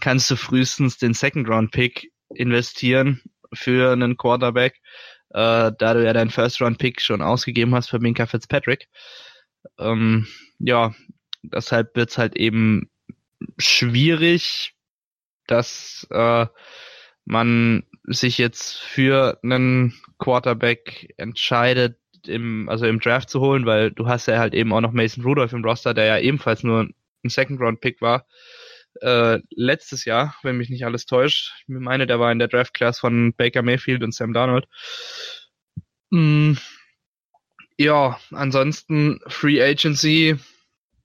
[0.00, 4.80] kannst du frühestens den Second Round Pick investieren für einen Quarterback,
[5.30, 8.88] äh, da du ja deinen First Round Pick schon ausgegeben hast für Minka Fitzpatrick.
[9.78, 10.26] Ähm,
[10.58, 10.94] ja,
[11.42, 12.90] deshalb wird's halt eben
[13.58, 14.74] schwierig,
[15.46, 16.46] dass äh,
[17.24, 24.08] man sich jetzt für einen Quarterback entscheidet, im, also im Draft zu holen, weil du
[24.08, 26.88] hast ja halt eben auch noch Mason Rudolph im Roster, der ja ebenfalls nur
[27.24, 28.26] ein Second Round Pick war.
[29.02, 31.52] Äh, letztes Jahr, wenn mich nicht alles täuscht.
[31.60, 34.66] Ich meine, der war in der Draft Class von Baker Mayfield und Sam Darnold.
[36.10, 36.54] Mm,
[37.78, 40.36] ja, ansonsten Free Agency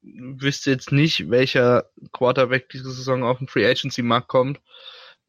[0.01, 4.59] wüsste jetzt nicht, welcher Quarterback diese Saison auf den Free Agency Markt kommt.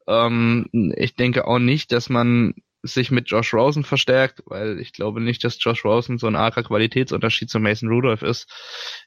[0.07, 5.21] Ähm, ich denke auch nicht, dass man sich mit Josh Rosen verstärkt, weil ich glaube
[5.21, 8.51] nicht, dass Josh Rosen so ein arger Qualitätsunterschied zu Mason Rudolph ist.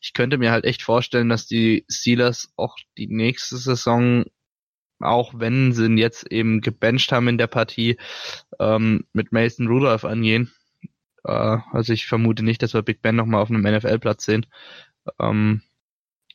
[0.01, 4.25] Ich könnte mir halt echt vorstellen, dass die Steelers auch die nächste Saison,
[4.99, 7.99] auch wenn sie ihn jetzt eben gebencht haben in der Partie,
[8.59, 10.51] ähm, mit Mason Rudolph angehen.
[11.25, 14.47] Äh, also ich vermute nicht, dass wir Big Ben nochmal auf einem NFL-Platz sehen.
[15.21, 15.61] Ähm,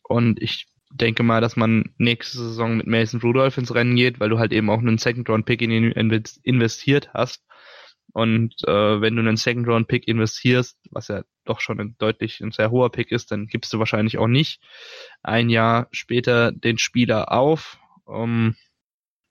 [0.04, 4.30] und ich denke mal, dass man nächste Saison mit Mason Rudolph ins Rennen geht, weil
[4.30, 5.92] du halt eben auch einen Second-Round-Pick in ihn
[6.44, 7.44] investiert hast.
[8.14, 12.72] Und äh, wenn du einen Second-Round-Pick investierst, was ja doch schon ein deutlich ein sehr
[12.72, 14.62] hoher Pick ist, dann gibst du wahrscheinlich auch nicht
[15.24, 17.78] ein Jahr später den Spieler auf.
[18.06, 18.56] Um,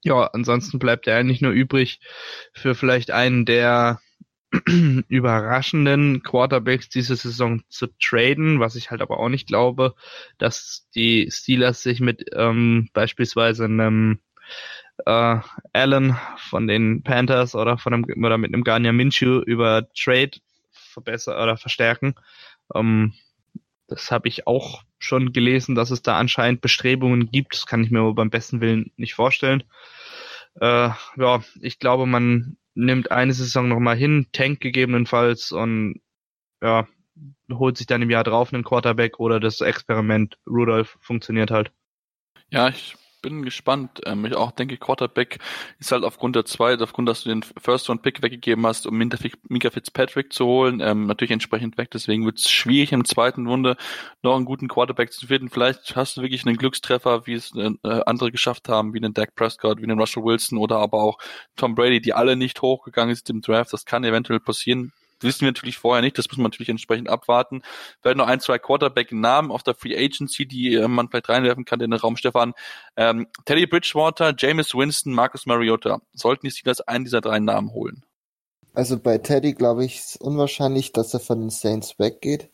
[0.02, 2.00] ja, ansonsten bleibt er eigentlich nur übrig
[2.54, 4.00] für vielleicht einen der
[5.08, 9.94] überraschenden Quarterbacks diese Saison zu traden, was ich halt aber auch nicht glaube,
[10.38, 14.18] dass die Steelers sich mit ähm, beispielsweise einem
[15.06, 15.38] äh,
[15.72, 20.32] Allen von den Panthers oder von einem oder mit einem Garnier Minshew über Trade
[20.72, 22.14] verbessern oder verstärken.
[22.74, 23.14] Ähm,
[23.86, 27.54] das habe ich auch schon gelesen, dass es da anscheinend Bestrebungen gibt.
[27.54, 29.64] Das kann ich mir aber beim besten Willen nicht vorstellen.
[30.60, 36.00] Äh, ja, ich glaube, man nimmt eine Saison nochmal hin, tankt gegebenenfalls und
[36.62, 36.86] ja,
[37.50, 41.72] holt sich dann im Jahr drauf einen Quarterback oder das Experiment Rudolph funktioniert halt.
[42.50, 44.00] Ja, ich bin gespannt.
[44.06, 45.38] Ähm, ich auch denke, Quarterback
[45.78, 50.32] ist halt aufgrund der zweiten, aufgrund, dass du den First-Round-Pick weggegeben hast, um Mika Fitzpatrick
[50.32, 51.90] zu holen, ähm, natürlich entsprechend weg.
[51.90, 53.76] Deswegen wird es schwierig, im zweiten Runde
[54.22, 55.50] noch einen guten Quarterback zu finden.
[55.50, 59.34] Vielleicht hast du wirklich einen Glückstreffer, wie es äh, andere geschafft haben, wie einen Dak
[59.34, 61.18] Prescott, wie einen Russell Wilson oder aber auch
[61.56, 63.72] Tom Brady, die alle nicht hochgegangen sind im Draft.
[63.72, 64.92] Das kann eventuell passieren
[65.22, 67.62] wissen wir natürlich vorher nicht, das muss man natürlich entsprechend abwarten.
[68.02, 71.80] Werden noch ein, zwei Quarterback-Namen auf der Free Agency, die äh, man vielleicht reinwerfen kann
[71.80, 72.54] in den Raum, Stefan.
[72.96, 76.00] Ähm, Teddy Bridgewater, Jameis Winston, Marcus Mariota.
[76.12, 78.04] Sollten die Steelers einen dieser drei Namen holen?
[78.72, 82.50] Also bei Teddy glaube ich es unwahrscheinlich, dass er von den Saints weggeht.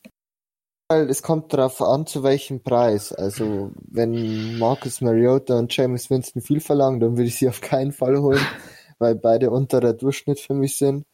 [0.89, 3.13] Weil es kommt darauf an, zu welchem Preis.
[3.13, 7.93] Also wenn Marcus Mariota und Jameis Winston viel verlangen, dann würde ich sie auf keinen
[7.93, 8.41] Fall holen,
[8.99, 11.05] weil beide unterer Durchschnitt für mich sind.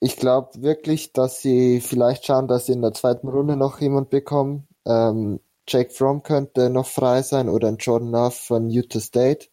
[0.00, 4.10] Ich glaube wirklich, dass sie vielleicht schauen, dass sie in der zweiten Runde noch jemand
[4.10, 4.68] bekommen.
[4.86, 9.48] Ähm, Jake Fromm könnte noch frei sein oder ein Jordan Love von Utah State.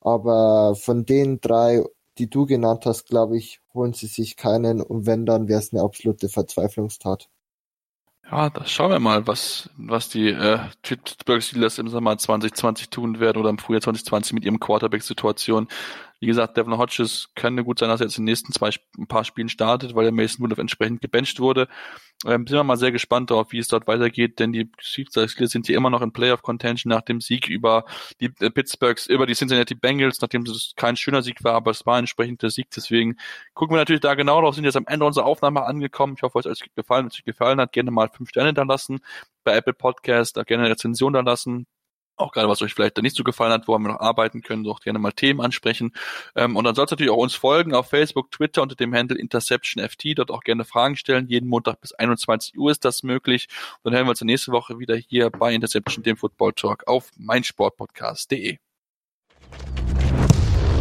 [0.00, 1.84] Aber von den drei,
[2.18, 4.80] die du genannt hast, glaube ich, holen sie sich keinen.
[4.80, 7.28] Und wenn, dann wäre es eine absolute Verzweiflungstat.
[8.30, 13.18] Ja, da schauen wir mal, was, was die äh, Pittsburgh Steelers im Sommer 2020 tun
[13.18, 15.66] werden oder im Frühjahr 2020 mit ihrem Quarterback-Situation.
[16.20, 19.06] Wie gesagt, Devin Hodges könnte gut sein, dass er jetzt in den nächsten zwei ein
[19.06, 21.66] paar Spielen startet, weil der Mason Rudolph entsprechend gebencht wurde.
[22.26, 25.66] Ähm, sind wir mal sehr gespannt darauf, wie es dort weitergeht, denn die Chiefs sind
[25.66, 27.86] hier immer noch in Playoff Contention nach dem Sieg über
[28.20, 31.86] die äh, Pittsburghs, über die Cincinnati Bengals, nachdem es kein schöner Sieg war, aber es
[31.86, 32.68] war ein entsprechender Sieg.
[32.76, 33.16] Deswegen
[33.54, 36.14] gucken wir natürlich da genau drauf, sind jetzt am Ende unserer Aufnahme angekommen.
[36.16, 37.04] Ich hoffe, euch hat gefallen.
[37.04, 39.00] Wenn es euch gefallen hat, gerne mal fünf Sterne da lassen
[39.42, 41.66] bei Apple Podcast, da gerne eine Rezension da lassen
[42.20, 44.64] auch gerade was euch vielleicht da nicht so gefallen hat, wo wir noch arbeiten können,
[44.64, 45.92] so auch gerne mal Themen ansprechen.
[46.36, 50.18] Ähm, und dann sollst natürlich auch uns folgen auf Facebook, Twitter unter dem Handle InterceptionFT,
[50.18, 51.26] dort auch gerne Fragen stellen.
[51.28, 53.48] Jeden Montag bis 21 Uhr ist das möglich.
[53.82, 57.10] Und dann hören wir uns nächste Woche wieder hier bei Interception, dem Football Talk auf
[57.16, 58.58] meinsportpodcast.de.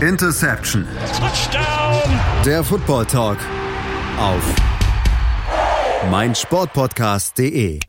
[0.02, 0.88] Interception.
[1.18, 2.20] Touchdown.
[2.46, 3.38] Der Football Talk
[4.18, 4.56] auf
[6.10, 7.89] meinsportpodcast.de.